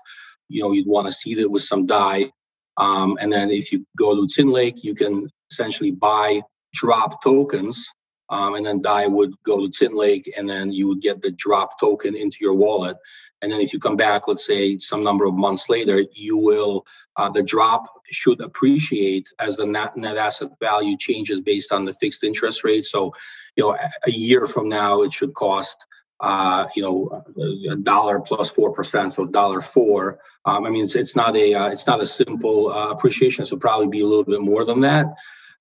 you 0.49 0.61
know, 0.61 0.71
you'd 0.73 0.87
want 0.87 1.07
to 1.07 1.13
seed 1.13 1.39
it 1.39 1.49
with 1.49 1.63
some 1.63 1.85
DAI. 1.85 2.31
Um, 2.77 3.17
and 3.19 3.31
then 3.31 3.51
if 3.51 3.71
you 3.71 3.85
go 3.97 4.15
to 4.15 4.27
Tin 4.27 4.49
Lake, 4.49 4.83
you 4.83 4.93
can 4.93 5.29
essentially 5.51 5.91
buy 5.91 6.41
drop 6.73 7.23
tokens. 7.23 7.87
Um, 8.29 8.55
and 8.55 8.65
then 8.65 8.81
DAI 8.81 9.07
would 9.07 9.33
go 9.43 9.65
to 9.65 9.71
Tin 9.71 9.95
Lake, 9.95 10.31
and 10.37 10.49
then 10.49 10.71
you 10.71 10.87
would 10.89 11.01
get 11.01 11.21
the 11.21 11.31
drop 11.31 11.79
token 11.79 12.15
into 12.15 12.37
your 12.41 12.55
wallet. 12.55 12.97
And 13.41 13.51
then 13.51 13.61
if 13.61 13.71
you 13.71 13.79
come 13.79 13.95
back, 13.95 14.27
let's 14.27 14.45
say 14.45 14.77
some 14.79 15.03
number 15.03 15.25
of 15.25 15.33
months 15.33 15.69
later, 15.69 16.03
you 16.13 16.37
will 16.37 16.85
uh, 17.17 17.29
the 17.29 17.43
drop 17.43 17.85
should 18.09 18.41
appreciate 18.41 19.27
as 19.39 19.57
the 19.57 19.65
net, 19.65 19.95
net 19.95 20.17
asset 20.17 20.49
value 20.59 20.97
changes 20.97 21.41
based 21.41 21.71
on 21.71 21.85
the 21.85 21.93
fixed 21.93 22.23
interest 22.23 22.63
rate. 22.63 22.85
So, 22.85 23.13
you 23.55 23.63
know, 23.63 23.77
a 24.05 24.11
year 24.11 24.45
from 24.45 24.69
now, 24.69 25.03
it 25.03 25.13
should 25.13 25.33
cost 25.33 25.77
uh, 26.19 26.67
you 26.75 26.81
know, 26.81 27.23
a 27.71 27.75
dollar 27.75 28.19
plus 28.19 28.49
four 28.49 28.73
percent, 28.73 29.13
so 29.13 29.25
dollar 29.25 29.61
four. 29.61 30.19
Um, 30.45 30.65
I 30.65 30.69
mean, 30.69 30.85
it's 30.85 30.95
it's 30.95 31.15
not 31.15 31.35
a 31.35 31.53
uh, 31.53 31.69
it's 31.69 31.85
not 31.85 32.01
a 32.01 32.05
simple 32.05 32.71
uh, 32.71 32.89
appreciation. 32.89 33.45
So 33.45 33.57
probably 33.57 33.87
be 33.87 34.01
a 34.01 34.07
little 34.07 34.23
bit 34.23 34.41
more 34.41 34.65
than 34.65 34.81
that. 34.81 35.07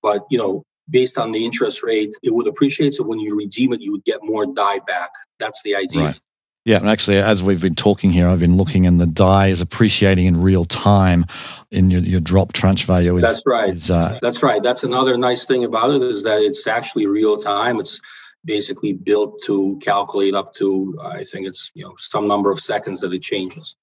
But 0.03 0.25
you 0.31 0.39
know, 0.39 0.65
based 0.89 1.19
on 1.19 1.33
the 1.33 1.45
interest 1.45 1.83
rate, 1.83 2.15
it 2.23 2.33
would 2.33 2.47
appreciate. 2.47 2.95
So 2.95 3.05
when 3.05 3.21
you 3.21 3.37
redeem 3.37 3.73
it, 3.73 3.81
you 3.81 3.93
would 3.93 4.05
get 4.05 4.21
more 4.23 4.47
DAI 4.47 4.81
back. 4.87 5.11
That's 5.39 5.61
the 5.63 5.77
idea. 5.77 6.05
Right. 6.05 6.21
Yeah, 6.65 6.79
and 6.79 6.89
actually, 6.89 7.19
as 7.19 7.45
we've 7.45 7.61
been 7.61 7.77
talking 7.77 8.11
here, 8.11 8.27
I've 8.27 8.41
been 8.41 8.57
looking, 8.57 8.89
and 8.89 9.01
the 9.01 9.07
DAI 9.07 9.49
is 9.49 9.61
appreciating 9.61 10.27
in 10.27 10.41
real 10.43 10.65
time 10.65 11.27
in 11.71 11.93
your, 11.93 12.01
your 12.01 12.19
drop 12.19 12.53
tranche 12.53 12.85
value. 12.87 13.17
Is, 13.19 13.23
That's 13.23 13.43
right. 13.47 13.71
Is, 13.71 13.89
uh, 13.89 14.19
That's 14.21 14.43
right. 14.43 14.61
That's 14.61 14.83
another 14.83 15.17
nice 15.17 15.47
thing 15.47 15.63
about 15.63 15.91
it 15.91 16.03
is 16.03 16.25
that 16.25 16.43
it's 16.43 16.67
actually 16.67 17.07
real 17.07 17.39
time. 17.39 17.79
It's 17.79 18.01
basically 18.47 18.93
built 18.93 19.43
to 19.45 19.79
calculate 19.83 20.35
up 20.35 20.55
to 20.55 20.99
I 21.03 21.25
think 21.25 21.47
it's 21.47 21.71
you 21.75 21.85
know 21.85 21.95
some 21.99 22.27
number 22.27 22.51
of 22.51 22.61
seconds 22.61 23.01
that 23.01 23.13
it 23.13 23.23
changes. 23.23 23.77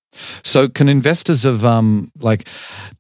So, 0.43 0.69
can 0.69 0.89
investors 0.89 1.43
of 1.43 1.65
um, 1.65 2.11
like, 2.19 2.47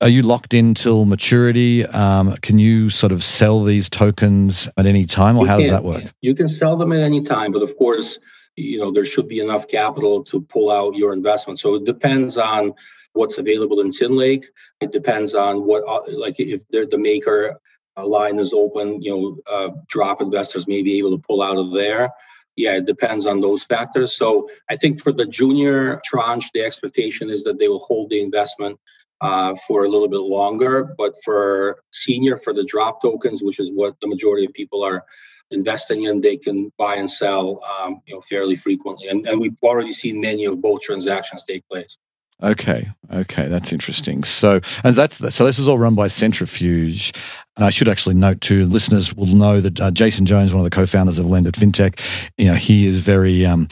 are 0.01 0.09
you 0.09 0.23
locked 0.23 0.53
in 0.53 0.73
till 0.73 1.05
maturity? 1.05 1.85
Um, 1.85 2.35
can 2.37 2.59
you 2.59 2.89
sort 2.89 3.11
of 3.11 3.23
sell 3.23 3.63
these 3.63 3.89
tokens 3.89 4.67
at 4.77 4.85
any 4.85 5.05
time, 5.05 5.37
or 5.37 5.41
you 5.41 5.47
how 5.47 5.55
can, 5.55 5.61
does 5.61 5.69
that 5.71 5.83
work? 5.83 6.03
You 6.21 6.35
can 6.35 6.47
sell 6.47 6.75
them 6.75 6.91
at 6.91 7.01
any 7.01 7.21
time, 7.21 7.51
but 7.51 7.61
of 7.61 7.75
course, 7.77 8.19
you 8.55 8.79
know 8.79 8.91
there 8.91 9.05
should 9.05 9.27
be 9.27 9.39
enough 9.39 9.67
capital 9.67 10.23
to 10.25 10.41
pull 10.41 10.71
out 10.71 10.95
your 10.95 11.13
investment. 11.13 11.59
So 11.59 11.75
it 11.75 11.85
depends 11.85 12.37
on 12.37 12.73
what's 13.13 13.37
available 13.37 13.79
in 13.79 13.91
TinLake. 13.91 14.45
It 14.81 14.91
depends 14.91 15.35
on 15.35 15.65
what, 15.65 15.83
uh, 15.87 16.01
like, 16.11 16.39
if 16.39 16.67
they're 16.69 16.87
the 16.87 16.97
maker 16.97 17.59
line 18.01 18.39
is 18.39 18.53
open, 18.53 19.01
you 19.01 19.11
know, 19.11 19.37
uh, 19.51 19.69
drop 19.87 20.21
investors 20.21 20.67
may 20.67 20.81
be 20.81 20.97
able 20.97 21.11
to 21.11 21.23
pull 21.27 21.41
out 21.41 21.57
of 21.57 21.73
there. 21.73 22.09
Yeah, 22.55 22.77
it 22.77 22.85
depends 22.85 23.25
on 23.25 23.41
those 23.41 23.63
factors. 23.63 24.15
So 24.15 24.49
I 24.69 24.75
think 24.75 25.01
for 25.01 25.11
the 25.11 25.25
junior 25.25 26.01
tranche, 26.05 26.51
the 26.53 26.63
expectation 26.63 27.29
is 27.29 27.43
that 27.43 27.59
they 27.59 27.67
will 27.67 27.79
hold 27.79 28.09
the 28.09 28.21
investment 28.21 28.79
uh, 29.21 29.55
for 29.67 29.85
a 29.85 29.89
little 29.89 30.07
bit 30.07 30.19
longer. 30.19 30.93
But 30.97 31.13
for 31.23 31.77
senior, 31.91 32.37
for 32.37 32.53
the 32.53 32.63
drop 32.63 33.01
tokens, 33.01 33.41
which 33.41 33.59
is 33.59 33.71
what 33.71 33.95
the 34.01 34.07
majority 34.07 34.45
of 34.45 34.53
people 34.53 34.83
are 34.83 35.03
investing 35.49 36.03
in, 36.03 36.21
they 36.21 36.37
can 36.37 36.71
buy 36.77 36.95
and 36.95 37.09
sell, 37.09 37.61
um, 37.63 38.01
you 38.05 38.15
know, 38.15 38.21
fairly 38.21 38.55
frequently. 38.55 39.07
And, 39.07 39.27
and 39.27 39.39
we've 39.39 39.55
already 39.63 39.91
seen 39.91 40.21
many 40.21 40.45
of 40.45 40.61
both 40.61 40.81
transactions 40.81 41.43
take 41.43 41.67
place. 41.67 41.97
Okay, 42.41 42.89
okay, 43.11 43.47
that's 43.47 43.71
interesting. 43.71 44.23
So, 44.23 44.59
and 44.83 44.95
that's 44.95 45.33
so. 45.33 45.45
This 45.45 45.59
is 45.59 45.67
all 45.67 45.77
run 45.77 45.95
by 45.95 46.07
Centrifuge. 46.07 47.13
And 47.55 47.63
I 47.63 47.69
should 47.69 47.87
actually 47.87 48.15
note 48.15 48.41
too, 48.41 48.65
listeners 48.65 49.13
will 49.13 49.27
know 49.27 49.61
that 49.61 49.79
uh, 49.79 49.91
Jason 49.91 50.25
Jones, 50.25 50.51
one 50.55 50.61
of 50.61 50.63
the 50.63 50.75
co-founders 50.75 51.19
of 51.19 51.27
Lendit 51.27 51.51
FinTech, 51.51 51.99
you 52.35 52.45
know, 52.45 52.55
he 52.55 52.87
is 52.87 53.01
very 53.01 53.45
um, 53.45 53.67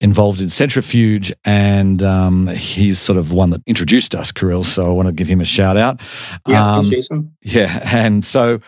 involved 0.00 0.40
in 0.40 0.50
Centrifuge, 0.50 1.32
and 1.44 2.02
um, 2.02 2.48
he's 2.48 2.98
sort 2.98 3.18
of 3.18 3.32
one 3.32 3.50
that 3.50 3.62
introduced 3.64 4.16
us, 4.16 4.32
Kirill. 4.32 4.64
So 4.64 4.86
I 4.86 4.92
want 4.92 5.06
to 5.06 5.12
give 5.12 5.28
him 5.28 5.40
a 5.40 5.44
shout 5.44 5.76
out. 5.76 6.00
Yeah, 6.48 6.78
um, 6.78 6.90
Jason. 6.90 7.36
Yeah, 7.42 7.80
and 7.94 8.24
so 8.24 8.60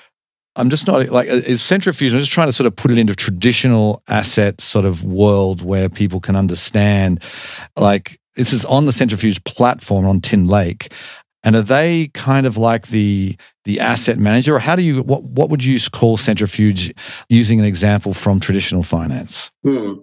I'm 0.57 0.71
just 0.71 0.87
not 0.87 1.09
like 1.09 1.27
is 1.27 1.61
centrifuge. 1.61 2.13
I'm 2.13 2.21
just 2.21 2.31
trying 2.31 2.49
to 2.49 2.53
sort 2.53 2.69
of 2.69 2.77
put 2.77 2.93
it 2.93 2.99
into 2.99 3.17
traditional 3.17 4.03
asset 4.09 4.61
sort 4.61 4.85
of 4.85 5.05
world 5.05 5.63
where 5.63 5.89
people 5.89 6.21
can 6.21 6.37
understand, 6.37 7.23
like 7.77 8.21
this 8.37 8.53
is 8.53 8.65
on 8.65 8.87
the 8.87 8.93
centrifuge 8.93 9.43
platform 9.45 10.07
on 10.07 10.21
Tin 10.21 10.47
Lake. 10.47 10.93
And 11.43 11.57
are 11.57 11.63
they 11.63 12.09
kind 12.15 12.47
of 12.47 12.57
like 12.57 12.89
the 12.89 13.37
the 13.65 13.79
asset 13.79 14.19
manager, 14.19 14.57
or 14.57 14.59
how 14.59 14.77
do 14.77 14.83
you 14.83 15.03
what 15.03 15.23
what 15.25 15.51
would 15.51 15.63
you 15.63 15.79
call 15.93 16.17
centrifuge 16.17 16.93
using 17.29 17.61
an 17.61 17.67
example 17.67 18.15
from 18.15 18.41
traditional 18.41 18.83
finance? 18.83 19.51
Hmm. 19.63 19.95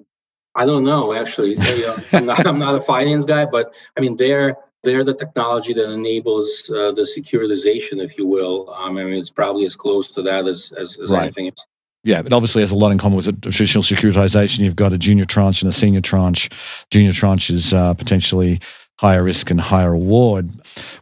I 0.54 0.66
don't 0.66 0.84
know 0.84 1.14
actually. 1.14 1.58
I'm, 2.14 2.26
not, 2.26 2.46
I'm 2.46 2.60
not 2.60 2.76
a 2.76 2.82
finance 2.82 3.26
guy, 3.26 3.46
but 3.46 3.74
I 3.98 4.02
mean 4.02 4.18
they're 4.18 4.56
they're 4.84 5.04
the 5.04 5.14
technology 5.14 5.74
that 5.74 5.92
enables 5.92 6.70
uh, 6.70 6.92
the 6.92 7.08
securitization, 7.18 8.04
if 8.04 8.18
you 8.18 8.26
will. 8.26 8.70
Um, 8.74 8.98
I 8.98 9.04
mean, 9.04 9.14
it's 9.14 9.30
probably 9.30 9.66
as 9.66 9.76
close 9.76 10.12
to 10.14 10.22
that 10.24 10.48
as, 10.48 10.72
as, 10.78 10.98
as 10.98 11.12
right. 11.12 11.24
anything 11.24 11.48
else. 11.48 11.66
Yeah, 12.04 12.20
it 12.20 12.34
obviously 12.34 12.62
has 12.62 12.72
a 12.72 12.76
lot 12.76 12.92
in 12.92 12.98
common 12.98 13.18
with 13.18 13.28
a 13.28 13.34
traditional 13.34 13.84
securitization. 13.84 14.60
You've 14.60 14.76
got 14.76 14.92
a 14.92 14.98
junior 14.98 15.26
tranche 15.26 15.62
and 15.62 15.70
a 15.70 15.74
senior 15.74 16.02
tranche. 16.02 16.50
Junior 16.90 17.14
tranche 17.14 17.52
is 17.52 17.74
uh, 17.74 17.94
potentially 17.94 18.60
higher 19.00 19.24
risk 19.24 19.52
and 19.52 19.62
higher 19.62 19.92
reward, 19.92 20.50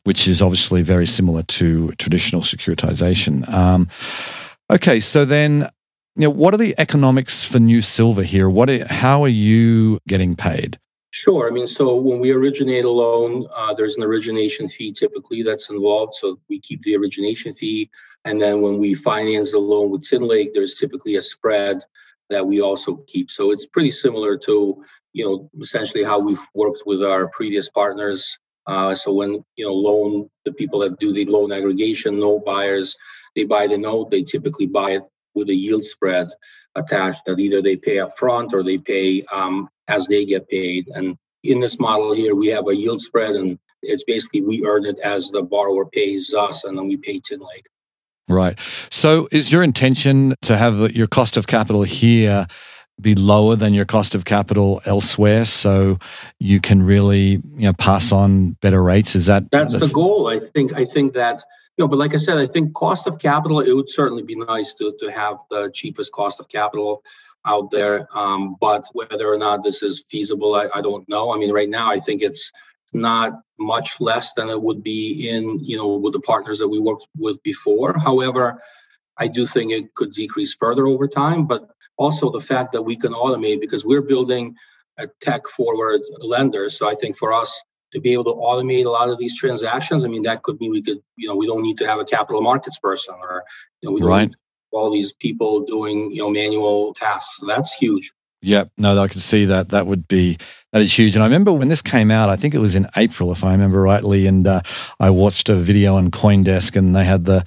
which 0.04 0.28
is 0.28 0.42
obviously 0.42 0.82
very 0.82 1.06
similar 1.06 1.44
to 1.44 1.92
traditional 1.94 2.42
securitization. 2.42 3.48
Um, 3.50 3.88
okay, 4.70 5.00
so 5.00 5.24
then, 5.24 5.70
you 6.16 6.24
know, 6.24 6.30
what 6.30 6.54
are 6.54 6.58
the 6.58 6.76
economics 6.78 7.46
for 7.46 7.60
New 7.60 7.82
Silver 7.82 8.24
here? 8.24 8.50
What? 8.50 8.70
Are, 8.70 8.86
how 8.88 9.24
are 9.24 9.30
you 9.30 10.00
getting 10.08 10.36
paid? 10.36 10.80
Sure. 11.12 11.48
I 11.48 11.52
mean, 11.52 11.66
so 11.66 11.96
when 11.96 12.20
we 12.20 12.32
originate 12.32 12.86
a 12.86 12.92
loan, 12.92 13.48
uh, 13.56 13.74
there's 13.74 13.96
an 13.96 14.04
origination 14.04 14.68
fee 14.68 14.92
typically 14.92 15.44
that's 15.44 15.70
involved. 15.70 16.14
So 16.14 16.40
we 16.50 16.60
keep 16.60 16.84
the 16.84 16.96
origination 16.96 17.52
fee. 17.54 17.90
And 18.26 18.42
then 18.42 18.62
when 18.62 18.78
we 18.78 18.94
finance 18.94 19.52
the 19.52 19.60
loan 19.60 19.92
with 19.92 20.08
TinLake, 20.08 20.54
there's 20.54 20.76
typically 20.76 21.16
a 21.16 21.22
spread 21.22 21.82
that 22.30 22.46
we 22.46 22.62
also 22.62 22.98
keep. 23.08 23.32
So 23.32 23.52
it's 23.52 23.66
pretty 23.66 23.92
similar 23.92 24.38
to, 24.40 24.84
you 25.14 25.26
know, 25.26 25.50
essentially 25.62 26.04
how 26.04 26.20
we've 26.20 26.42
worked 26.54 26.84
with 26.86 27.04
our 27.04 27.28
previous 27.30 27.70
partners. 27.70 28.38
Uh, 28.68 28.94
so 28.94 29.14
when, 29.14 29.44
you 29.56 29.66
know, 29.66 29.74
loan, 29.74 30.30
the 30.46 30.52
people 30.52 30.80
that 30.80 31.00
do 31.00 31.12
the 31.12 31.26
loan 31.26 31.52
aggregation, 31.52 32.20
note 32.20 32.46
buyers, 32.46 32.96
they 33.36 33.46
buy 33.46 33.68
the 33.68 33.78
note, 33.78 34.12
they 34.12 34.22
typically 34.22 34.68
buy 34.68 34.92
it 34.92 35.04
with 35.34 35.50
a 35.50 35.56
yield 35.56 35.86
spread 35.86 36.30
attached 36.76 37.26
that 37.26 37.40
either 37.40 37.62
they 37.62 37.76
pay 37.76 38.00
up 38.00 38.18
front 38.18 38.54
or 38.54 38.64
they 38.64 38.78
pay 38.78 39.24
um, 39.32 39.70
as 39.88 40.06
they 40.08 40.26
get 40.26 40.48
paid. 40.50 40.88
And 40.94 41.18
in 41.44 41.60
this 41.60 41.80
model 41.80 42.14
here, 42.14 42.36
we 42.36 42.48
have 42.48 42.68
a 42.68 42.76
yield 42.76 43.02
spread, 43.02 43.36
and 43.36 43.58
it's 43.82 44.04
basically 44.04 44.42
we 44.42 44.66
earn 44.66 44.86
it 44.86 45.00
as 45.00 45.30
the 45.30 45.42
borrower 45.42 45.86
pays 45.86 46.34
us, 46.34 46.64
and 46.66 46.78
then 46.78 46.88
we 46.88 46.98
pay 46.98 47.20
TinLake. 47.20 47.66
Right. 48.30 48.58
So, 48.92 49.28
is 49.32 49.52
your 49.52 49.64
intention 49.64 50.36
to 50.44 50.56
have 50.56 50.92
your 50.92 51.08
cost 51.08 51.36
of 51.36 51.48
capital 51.48 51.82
here 51.82 52.46
be 53.02 53.16
lower 53.16 53.56
than 53.56 53.74
your 53.74 53.86
cost 53.86 54.14
of 54.14 54.26
capital 54.26 54.82
elsewhere, 54.86 55.46
so 55.46 55.98
you 56.40 56.62
can 56.62 56.84
really 56.84 57.42
you 57.56 57.62
know 57.62 57.74
pass 57.74 58.12
on 58.12 58.52
better 58.62 58.84
rates? 58.84 59.16
Is 59.16 59.26
that 59.26 59.50
that's, 59.52 59.72
that's 59.72 59.88
the 59.88 59.94
goal? 59.94 60.28
I 60.28 60.40
think. 60.40 60.74
I 60.74 60.86
think 60.86 61.14
that 61.14 61.44
you 61.78 61.84
know, 61.84 61.88
but 61.88 61.98
like 61.98 62.14
I 62.14 62.18
said, 62.18 62.38
I 62.38 62.46
think 62.46 62.74
cost 62.74 63.08
of 63.08 63.18
capital. 63.20 63.62
It 63.62 63.74
would 63.74 63.90
certainly 63.90 64.24
be 64.24 64.36
nice 64.36 64.76
to 64.76 64.94
to 65.00 65.12
have 65.12 65.40
the 65.50 65.72
cheapest 65.74 66.12
cost 66.12 66.40
of 66.40 66.48
capital 66.50 67.04
out 67.46 67.72
there. 67.72 68.08
Um, 68.16 68.58
but 68.60 68.86
whether 68.94 69.32
or 69.32 69.38
not 69.38 69.64
this 69.64 69.82
is 69.82 70.04
feasible, 70.08 70.56
I, 70.56 70.68
I 70.74 70.82
don't 70.82 71.08
know. 71.10 71.34
I 71.34 71.38
mean, 71.38 71.52
right 71.52 71.70
now, 71.70 71.90
I 71.90 72.00
think 72.00 72.22
it's 72.22 72.52
not 72.94 73.42
much 73.60 74.00
less 74.00 74.34
than 74.34 74.50
it 74.50 74.62
would 74.62 74.82
be 74.84 75.30
in 75.30 75.60
you 75.60 75.78
know 75.78 75.96
with 75.96 76.14
the 76.14 76.20
partners 76.22 76.60
that 76.60 76.68
we 76.68 76.80
worked 76.80 77.08
with 77.18 77.42
before. 77.44 77.98
However, 77.98 78.62
I 79.18 79.28
do 79.28 79.46
think 79.46 79.72
it 79.72 79.94
could 79.94 80.14
decrease 80.14 80.54
further 80.54 80.88
over 80.88 81.08
time. 81.08 81.46
But 81.46 81.70
also 81.98 82.32
the 82.32 82.42
fact 82.42 82.72
that 82.72 82.82
we 82.82 82.96
can 82.96 83.14
automate 83.14 83.60
because 83.60 83.86
we're 83.86 84.02
building 84.02 84.56
a 84.98 85.08
tech 85.22 85.48
forward 85.48 86.02
lender. 86.22 86.70
So 86.70 86.90
I 86.90 86.96
think 86.96 87.16
for 87.16 87.34
us 87.34 87.62
to 87.92 88.00
be 88.00 88.14
able 88.14 88.24
to 88.26 88.34
automate 88.34 88.86
a 88.86 88.90
lot 88.90 89.10
of 89.10 89.20
these 89.20 89.38
transactions, 89.38 90.06
I 90.06 90.08
mean 90.08 90.24
that 90.24 90.42
could 90.44 90.60
mean 90.60 90.72
we 90.72 90.82
could 90.82 91.00
you 91.18 91.28
know 91.28 91.36
we 91.36 91.46
don't 91.46 91.62
need 91.62 91.78
to 91.80 91.88
have 91.88 92.00
a 92.00 92.06
capital 92.06 92.42
markets 92.42 92.80
person 92.80 93.16
or 93.22 93.44
you 93.82 93.90
know 93.90 93.94
we 93.94 94.02
don't 94.02 94.10
right. 94.10 94.36
all 94.72 94.90
these 94.90 95.14
people 95.14 95.62
doing 95.62 96.12
you 96.12 96.20
know 96.20 96.30
manual 96.30 96.94
tasks. 96.94 97.36
So 97.40 97.46
that's 97.46 97.74
huge. 97.74 98.14
Yep. 98.42 98.72
No, 98.78 99.02
I 99.02 99.08
can 99.08 99.20
see 99.20 99.46
that. 99.46 99.70
That 99.70 99.86
would 99.86 100.08
be 100.08 100.38
that 100.72 100.84
is 100.84 100.98
huge. 100.98 101.16
And 101.16 101.24
I 101.24 101.26
remember 101.26 101.52
when 101.52 101.68
this 101.68 101.82
came 101.82 102.12
out, 102.12 102.30
I 102.30 102.36
think 102.36 102.54
it 102.54 102.60
was 102.60 102.76
in 102.76 102.88
April, 102.96 103.32
if 103.32 103.44
I 103.44 103.54
remember 103.54 103.82
rightly, 103.82 104.28
and 104.28 104.46
uh, 104.46 104.62
I 105.00 105.10
watched 105.10 105.50
a 105.50 105.56
video 105.56 105.96
on 105.96 106.12
CoinDesk, 106.12 106.76
and 106.76 106.96
they 106.96 107.06
had 107.06 107.26
the 107.26 107.40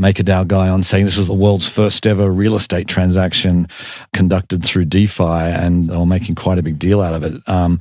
MakerDAO 0.00 0.48
guy 0.48 0.68
on 0.70 0.82
saying 0.82 1.04
this 1.04 1.18
was 1.18 1.26
the 1.26 1.34
world's 1.34 1.68
first 1.68 2.06
ever 2.06 2.30
real 2.30 2.56
estate 2.56 2.88
transaction 2.88 3.68
conducted 4.14 4.64
through 4.64 4.86
DeFi, 4.86 5.24
and 5.24 5.90
they 5.90 5.96
were 5.96 6.06
making 6.06 6.36
quite 6.36 6.56
a 6.56 6.62
big 6.62 6.78
deal 6.78 7.02
out 7.02 7.12
of 7.12 7.22
it. 7.22 7.46
Um, 7.46 7.80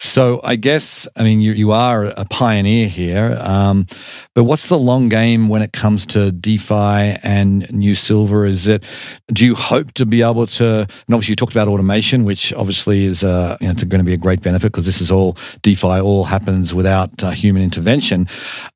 so 0.00 0.40
I 0.42 0.56
guess, 0.56 1.06
I 1.14 1.24
mean, 1.24 1.42
you, 1.42 1.52
you 1.52 1.72
are 1.72 2.06
a 2.06 2.24
pioneer 2.24 2.88
here, 2.88 3.36
um, 3.42 3.86
but 4.34 4.44
what's 4.44 4.68
the 4.68 4.78
long 4.78 5.10
game 5.10 5.50
when 5.50 5.60
it 5.60 5.74
comes 5.74 6.06
to 6.06 6.32
DeFi 6.32 7.18
and 7.22 7.70
New 7.70 7.94
Silver? 7.94 8.46
Is 8.46 8.66
it, 8.66 8.82
do 9.30 9.44
you 9.44 9.54
hope 9.54 9.92
to 9.92 10.06
be 10.06 10.22
able 10.22 10.46
to, 10.46 10.64
and 10.64 11.14
obviously 11.14 11.32
you 11.32 11.36
talked 11.36 11.52
about 11.52 11.68
automation, 11.68 12.07
which 12.16 12.52
obviously 12.54 13.04
is 13.04 13.24
uh, 13.24 13.56
you 13.60 13.68
know, 13.68 13.74
going 13.74 14.00
to 14.00 14.04
be 14.04 14.14
a 14.14 14.18
great 14.18 14.42
benefit 14.42 14.72
because 14.72 14.86
this 14.86 15.00
is 15.00 15.10
all 15.10 15.36
DeFi, 15.62 16.00
all 16.00 16.24
happens 16.24 16.74
without 16.74 17.22
uh, 17.22 17.30
human 17.30 17.62
intervention. 17.62 18.26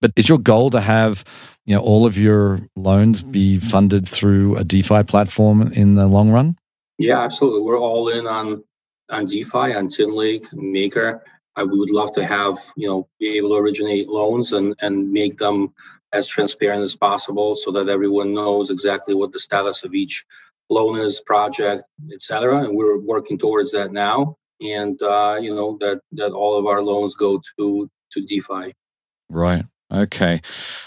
But 0.00 0.12
is 0.16 0.28
your 0.28 0.38
goal 0.38 0.70
to 0.70 0.80
have 0.80 1.24
you 1.64 1.74
know 1.74 1.80
all 1.80 2.06
of 2.06 2.16
your 2.18 2.60
loans 2.76 3.22
be 3.22 3.58
funded 3.58 4.08
through 4.08 4.56
a 4.56 4.64
DeFi 4.64 5.04
platform 5.04 5.72
in 5.72 5.94
the 5.94 6.06
long 6.06 6.30
run? 6.30 6.56
Yeah, 6.98 7.20
absolutely. 7.20 7.62
We're 7.62 7.80
all 7.80 8.08
in 8.08 8.26
on 8.26 8.62
on 9.10 9.26
DeFi, 9.26 9.74
on 9.74 9.88
Tinlake, 9.88 10.52
Maker. 10.52 11.24
I, 11.54 11.64
we 11.64 11.78
would 11.78 11.90
love 11.90 12.14
to 12.14 12.24
have 12.24 12.58
you 12.76 12.88
know 12.88 13.08
be 13.18 13.36
able 13.36 13.50
to 13.50 13.56
originate 13.56 14.08
loans 14.08 14.52
and 14.52 14.74
and 14.80 15.10
make 15.10 15.38
them 15.38 15.72
as 16.12 16.26
transparent 16.26 16.82
as 16.82 16.94
possible 16.94 17.56
so 17.56 17.70
that 17.70 17.88
everyone 17.88 18.34
knows 18.34 18.70
exactly 18.70 19.14
what 19.14 19.32
the 19.32 19.40
status 19.40 19.82
of 19.82 19.94
each 19.94 20.26
loan 20.72 20.98
is, 20.98 21.20
project, 21.20 21.82
etc. 22.12 22.64
And 22.64 22.76
we're 22.76 22.98
working 22.98 23.38
towards 23.38 23.72
that 23.72 23.92
now 23.92 24.36
and 24.62 25.00
uh, 25.02 25.38
you 25.40 25.54
know 25.54 25.76
that 25.80 26.00
that 26.12 26.32
all 26.32 26.58
of 26.58 26.66
our 26.66 26.82
loans 26.82 27.14
go 27.14 27.40
to 27.58 27.90
to 28.12 28.20
DeFi. 28.20 28.74
Right. 29.28 29.64
Okay. 29.92 30.40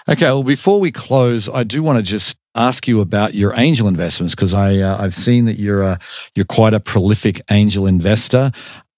Okay. 0.09 0.25
Well, 0.25 0.43
before 0.43 0.79
we 0.79 0.91
close, 0.91 1.47
I 1.49 1.63
do 1.63 1.83
want 1.83 1.97
to 1.97 2.03
just 2.03 2.39
ask 2.55 2.87
you 2.87 3.01
about 3.01 3.35
your 3.35 3.53
angel 3.55 3.87
investments 3.87 4.33
because 4.33 4.53
I 4.53 4.77
uh, 4.77 5.01
I've 5.01 5.13
seen 5.13 5.45
that 5.45 5.59
you're 5.59 5.83
a, 5.83 5.99
you're 6.33 6.45
quite 6.45 6.73
a 6.73 6.79
prolific 6.79 7.41
angel 7.51 7.85
investor. 7.85 8.51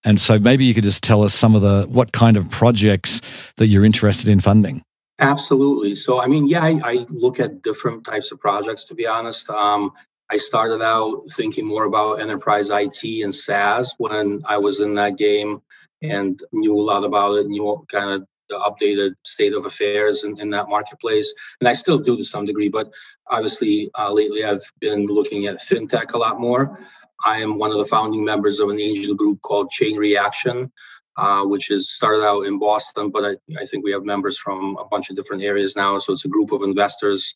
And 0.06 0.22
so 0.22 0.40
maybe 0.40 0.64
you 0.64 0.74
could 0.74 0.84
just 0.84 1.04
tell 1.04 1.24
us 1.24 1.34
some 1.34 1.56
of 1.56 1.62
the 1.62 1.86
what 1.90 2.14
kind 2.14 2.38
of 2.38 2.50
projects 2.50 3.22
that 3.58 3.68
you're 3.68 3.84
interested 3.84 4.30
in 4.30 4.40
funding. 4.40 4.84
Absolutely. 5.20 5.96
So, 5.96 6.22
I 6.22 6.28
mean, 6.28 6.48
yeah, 6.48 6.64
I, 6.64 6.80
I 6.84 7.06
look 7.10 7.40
at 7.40 7.64
different 7.64 8.06
types 8.06 8.32
of 8.32 8.40
projects. 8.40 8.86
To 8.86 8.96
be 8.96 9.08
honest, 9.08 9.50
um, 9.50 9.92
I 10.30 10.38
started 10.38 10.82
out 10.82 11.24
thinking 11.32 11.66
more 11.66 11.86
about 11.86 12.20
enterprise 12.20 12.70
IT 12.70 13.24
and 13.24 13.34
SaaS 13.34 13.96
when 13.98 14.42
I 14.46 14.58
was 14.58 14.82
in 14.82 14.94
that 14.96 15.18
game 15.18 15.62
and 16.02 16.42
knew 16.52 16.80
a 16.80 16.84
lot 16.84 17.06
about 17.06 17.36
it, 17.36 17.48
knew 17.48 17.86
kind 17.90 18.10
of 18.10 18.28
the 18.50 18.56
updated 18.56 19.14
state 19.24 19.54
of 19.54 19.66
affairs 19.66 20.24
in, 20.24 20.40
in 20.40 20.50
that 20.52 20.70
marketplace. 20.70 21.34
And 21.60 21.68
I 21.68 21.74
still 21.74 21.98
do 21.98 22.18
to 22.18 22.24
some 22.24 22.46
degree, 22.46 22.70
but 22.70 22.92
obviously 23.28 23.90
uh, 23.98 24.12
lately 24.12 24.44
I've 24.44 24.72
been 24.80 25.06
looking 25.06 25.48
at 25.48 25.62
fintech 25.62 26.14
a 26.14 26.18
lot 26.18 26.40
more. 26.40 26.80
I 27.26 27.38
am 27.38 27.58
one 27.58 27.72
of 27.72 27.78
the 27.78 27.86
founding 27.86 28.24
members 28.24 28.60
of 28.60 28.70
an 28.70 28.80
angel 28.80 29.16
group 29.16 29.42
called 29.42 29.70
Chain 29.72 29.98
Reaction, 29.98 30.72
uh, 31.18 31.44
which 31.44 31.72
is 31.72 31.90
started 31.90 32.24
out 32.24 32.46
in 32.46 32.60
Boston, 32.60 33.10
but 33.10 33.26
I, 33.26 33.60
I 33.60 33.66
think 33.66 33.84
we 33.84 33.92
have 33.92 34.04
members 34.04 34.38
from 34.38 34.78
a 34.78 34.86
bunch 34.86 35.10
of 35.10 35.16
different 35.16 35.44
areas 35.44 35.76
now. 35.76 35.98
So 35.98 36.14
it's 36.14 36.26
a 36.26 36.30
group 36.30 36.52
of 36.52 36.62
investors. 36.62 37.34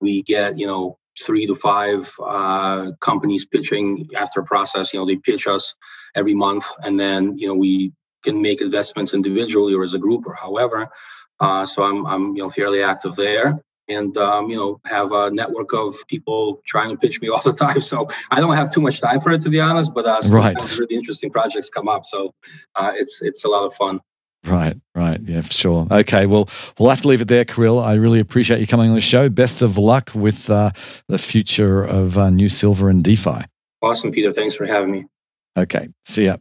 We 0.00 0.22
get, 0.22 0.58
you 0.58 0.66
know, 0.66 0.98
three 1.22 1.46
to 1.46 1.54
five 1.54 2.12
uh, 2.24 2.92
companies 3.00 3.46
pitching 3.46 4.08
after 4.16 4.40
a 4.40 4.44
process. 4.44 4.92
You 4.92 5.00
know, 5.00 5.06
they 5.06 5.16
pitch 5.16 5.46
us 5.46 5.74
every 6.14 6.34
month, 6.34 6.64
and 6.82 6.98
then 6.98 7.36
you 7.38 7.46
know 7.46 7.54
we 7.54 7.92
can 8.22 8.40
make 8.40 8.60
investments 8.60 9.14
individually 9.14 9.74
or 9.74 9.82
as 9.82 9.94
a 9.94 9.98
group 9.98 10.26
or 10.26 10.34
however. 10.34 10.88
Uh, 11.40 11.66
so 11.66 11.82
I'm 11.82 12.06
I'm 12.06 12.36
you 12.36 12.42
know 12.42 12.50
fairly 12.50 12.82
active 12.82 13.16
there, 13.16 13.62
and 13.88 14.16
um, 14.16 14.50
you 14.50 14.56
know 14.56 14.80
have 14.84 15.12
a 15.12 15.30
network 15.30 15.72
of 15.72 15.96
people 16.08 16.60
trying 16.66 16.90
to 16.90 16.96
pitch 16.96 17.20
me 17.20 17.28
all 17.32 17.42
the 17.42 17.52
time. 17.52 17.80
So 17.80 18.08
I 18.30 18.40
don't 18.40 18.56
have 18.56 18.72
too 18.72 18.80
much 18.80 19.00
time 19.00 19.20
for 19.20 19.32
it 19.32 19.42
to 19.42 19.50
be 19.50 19.60
honest, 19.60 19.94
but 19.94 20.06
uh, 20.06 20.20
right. 20.28 20.56
really 20.78 20.96
interesting 20.96 21.30
projects 21.30 21.70
come 21.70 21.88
up. 21.88 22.06
So 22.06 22.34
uh, 22.76 22.92
it's 22.94 23.20
it's 23.22 23.44
a 23.44 23.48
lot 23.48 23.64
of 23.64 23.74
fun. 23.74 24.00
Right, 24.46 24.76
right. 24.94 25.20
Yeah, 25.22 25.40
for 25.40 25.52
sure. 25.52 25.86
Okay, 25.90 26.26
well, 26.26 26.48
we'll 26.78 26.90
have 26.90 27.00
to 27.02 27.08
leave 27.08 27.22
it 27.22 27.28
there, 27.28 27.44
Kirill. 27.44 27.80
I 27.80 27.94
really 27.94 28.20
appreciate 28.20 28.60
you 28.60 28.66
coming 28.66 28.90
on 28.90 28.94
the 28.94 29.00
show. 29.00 29.28
Best 29.28 29.62
of 29.62 29.78
luck 29.78 30.10
with 30.14 30.50
uh, 30.50 30.70
the 31.08 31.18
future 31.18 31.82
of 31.82 32.18
uh, 32.18 32.30
New 32.30 32.48
Silver 32.48 32.90
and 32.90 33.02
DeFi. 33.02 33.42
Awesome, 33.80 34.12
Peter. 34.12 34.32
Thanks 34.32 34.54
for 34.54 34.66
having 34.66 34.90
me. 34.90 35.06
Okay, 35.56 35.88
see 36.04 36.26
ya. 36.26 36.36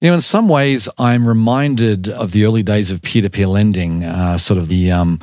You 0.00 0.10
know, 0.10 0.14
in 0.14 0.20
some 0.20 0.48
ways, 0.48 0.88
I'm 0.98 1.26
reminded 1.26 2.08
of 2.08 2.32
the 2.32 2.44
early 2.44 2.62
days 2.62 2.90
of 2.90 3.02
peer 3.02 3.22
to 3.22 3.30
peer 3.30 3.48
lending, 3.48 4.04
uh, 4.04 4.38
sort 4.38 4.58
of 4.58 4.68
the 4.68 4.92
um, 4.92 5.18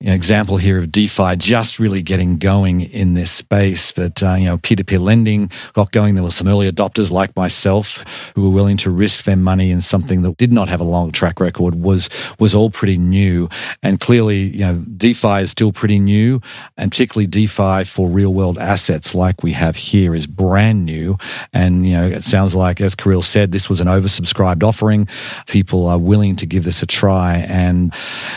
you 0.00 0.10
know, 0.10 0.14
example 0.14 0.58
here 0.58 0.78
of 0.78 0.92
DeFi 0.92 1.34
just 1.36 1.80
really 1.80 2.02
getting 2.02 2.38
going 2.38 2.82
in 2.82 3.14
this 3.14 3.32
space. 3.32 3.90
But, 3.90 4.22
uh, 4.22 4.34
you 4.34 4.44
know, 4.44 4.56
peer 4.56 4.76
to 4.76 4.84
peer 4.84 5.00
lending 5.00 5.50
got 5.72 5.90
going. 5.90 6.14
There 6.14 6.22
were 6.22 6.30
some 6.30 6.46
early 6.46 6.70
adopters 6.70 7.10
like 7.10 7.34
myself 7.34 8.04
who 8.36 8.42
were 8.42 8.54
willing 8.54 8.76
to 8.78 8.90
risk 8.90 9.24
their 9.24 9.36
money 9.36 9.72
in 9.72 9.80
something 9.80 10.22
that 10.22 10.36
did 10.36 10.52
not 10.52 10.68
have 10.68 10.80
a 10.80 10.84
long 10.84 11.10
track 11.10 11.40
record, 11.40 11.74
was, 11.74 12.08
was 12.38 12.54
all 12.54 12.70
pretty 12.70 12.96
new. 12.96 13.48
And 13.82 13.98
clearly, 13.98 14.56
you 14.56 14.60
know, 14.60 14.76
DeFi 14.76 15.40
is 15.40 15.50
still 15.50 15.72
pretty 15.72 15.98
new, 15.98 16.40
and 16.76 16.92
particularly 16.92 17.26
DeFi 17.26 17.82
for 17.82 18.08
real 18.08 18.32
world 18.32 18.56
assets 18.56 19.16
like 19.16 19.42
we 19.42 19.52
have 19.52 19.74
here 19.74 20.14
is 20.14 20.28
brand 20.28 20.86
new. 20.86 21.18
And, 21.52 21.84
you 21.84 21.94
know, 21.94 22.06
it 22.06 22.22
sounds 22.22 22.54
like, 22.54 22.80
as 22.80 22.94
Kirill 22.94 23.22
said, 23.22 23.50
this 23.50 23.68
was 23.68 23.80
an 23.80 23.88
oversubscribed 23.88 24.62
offering. 24.62 25.08
People 25.48 25.88
are 25.88 25.98
willing 25.98 26.36
to 26.36 26.46
give 26.46 26.62
this 26.62 26.84
a 26.84 26.86
try. 26.86 27.38
And, 27.38 27.92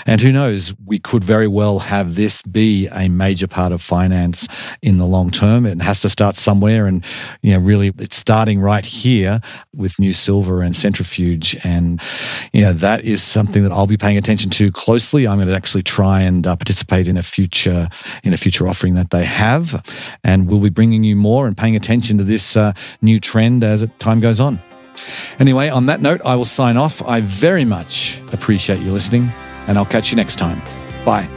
and 0.07 0.21
who 0.21 0.31
knows, 0.31 0.73
we 0.83 0.97
could 0.97 1.23
very 1.23 1.50
well 1.51 1.79
have 1.79 2.15
this 2.15 2.41
be 2.41 2.87
a 2.87 3.07
major 3.09 3.47
part 3.47 3.71
of 3.71 3.81
finance 3.81 4.47
in 4.81 4.97
the 4.97 5.05
long 5.05 5.31
term. 5.31 5.65
It 5.65 5.81
has 5.81 6.01
to 6.01 6.09
start 6.09 6.35
somewhere, 6.35 6.85
and 6.87 7.03
you 7.41 7.53
know, 7.53 7.59
really, 7.59 7.93
it's 7.97 8.15
starting 8.15 8.59
right 8.61 8.85
here 8.85 9.41
with 9.75 9.99
New 9.99 10.13
Silver 10.13 10.61
and 10.61 10.75
Centrifuge, 10.75 11.57
and 11.63 12.01
you 12.53 12.61
know, 12.61 12.73
that 12.73 13.03
is 13.03 13.21
something 13.21 13.63
that 13.63 13.71
I'll 13.71 13.87
be 13.87 13.97
paying 13.97 14.17
attention 14.17 14.49
to 14.51 14.71
closely. 14.71 15.27
I'm 15.27 15.37
going 15.37 15.47
to 15.47 15.55
actually 15.55 15.83
try 15.83 16.21
and 16.21 16.45
uh, 16.45 16.55
participate 16.55 17.07
in 17.07 17.17
a 17.17 17.23
future 17.23 17.89
in 18.23 18.33
a 18.33 18.37
future 18.37 18.67
offering 18.67 18.95
that 18.95 19.09
they 19.11 19.25
have, 19.25 19.83
and 20.23 20.49
we'll 20.49 20.59
be 20.59 20.69
bringing 20.69 21.03
you 21.03 21.15
more 21.15 21.47
and 21.47 21.57
paying 21.57 21.75
attention 21.75 22.17
to 22.17 22.23
this 22.23 22.55
uh, 22.57 22.73
new 23.01 23.19
trend 23.19 23.63
as 23.63 23.85
time 23.99 24.19
goes 24.19 24.39
on. 24.39 24.61
Anyway, 25.39 25.69
on 25.69 25.87
that 25.87 26.01
note, 26.01 26.21
I 26.25 26.35
will 26.35 26.45
sign 26.45 26.77
off. 26.77 27.01
I 27.03 27.21
very 27.21 27.65
much 27.65 28.21
appreciate 28.33 28.79
you 28.79 28.91
listening, 28.91 29.29
and 29.67 29.77
I'll 29.77 29.85
catch 29.85 30.11
you 30.11 30.15
next 30.15 30.37
time. 30.37 30.61
Bye. 31.05 31.29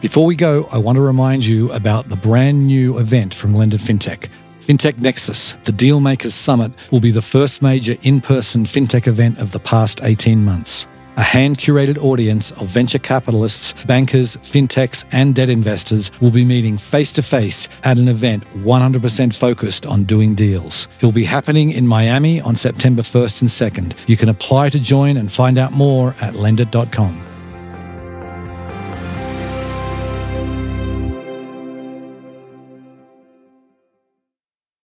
Before 0.00 0.26
we 0.26 0.36
go, 0.36 0.68
I 0.70 0.78
want 0.78 0.96
to 0.96 1.02
remind 1.02 1.44
you 1.46 1.72
about 1.72 2.08
the 2.08 2.16
brand 2.16 2.66
new 2.66 2.98
event 2.98 3.34
from 3.34 3.54
Lendit 3.54 3.80
FinTech. 3.80 4.28
FinTech 4.60 5.00
Nexus, 5.00 5.52
the 5.64 5.72
Dealmakers 5.72 6.32
Summit, 6.32 6.72
will 6.90 7.00
be 7.00 7.10
the 7.10 7.22
first 7.22 7.62
major 7.62 7.96
in 8.02 8.20
person 8.20 8.64
FinTech 8.64 9.06
event 9.06 9.38
of 9.38 9.52
the 9.52 9.58
past 9.58 10.00
18 10.02 10.44
months. 10.44 10.86
A 11.18 11.22
hand 11.22 11.56
curated 11.56 11.96
audience 11.96 12.50
of 12.50 12.68
venture 12.68 12.98
capitalists, 12.98 13.72
bankers, 13.84 14.36
fintechs, 14.36 15.04
and 15.12 15.34
debt 15.34 15.48
investors 15.48 16.10
will 16.20 16.30
be 16.30 16.44
meeting 16.44 16.76
face 16.76 17.10
to 17.14 17.22
face 17.22 17.70
at 17.84 17.96
an 17.96 18.08
event 18.08 18.44
100% 18.56 19.34
focused 19.34 19.86
on 19.86 20.04
doing 20.04 20.34
deals. 20.34 20.88
It 21.00 21.04
will 21.06 21.12
be 21.12 21.24
happening 21.24 21.72
in 21.72 21.86
Miami 21.86 22.42
on 22.42 22.54
September 22.54 23.00
1st 23.00 23.40
and 23.40 23.50
2nd. 23.50 23.96
You 24.06 24.18
can 24.18 24.28
apply 24.28 24.68
to 24.68 24.78
join 24.78 25.16
and 25.16 25.32
find 25.32 25.56
out 25.56 25.72
more 25.72 26.14
at 26.20 26.34
lendit.com. 26.34 27.35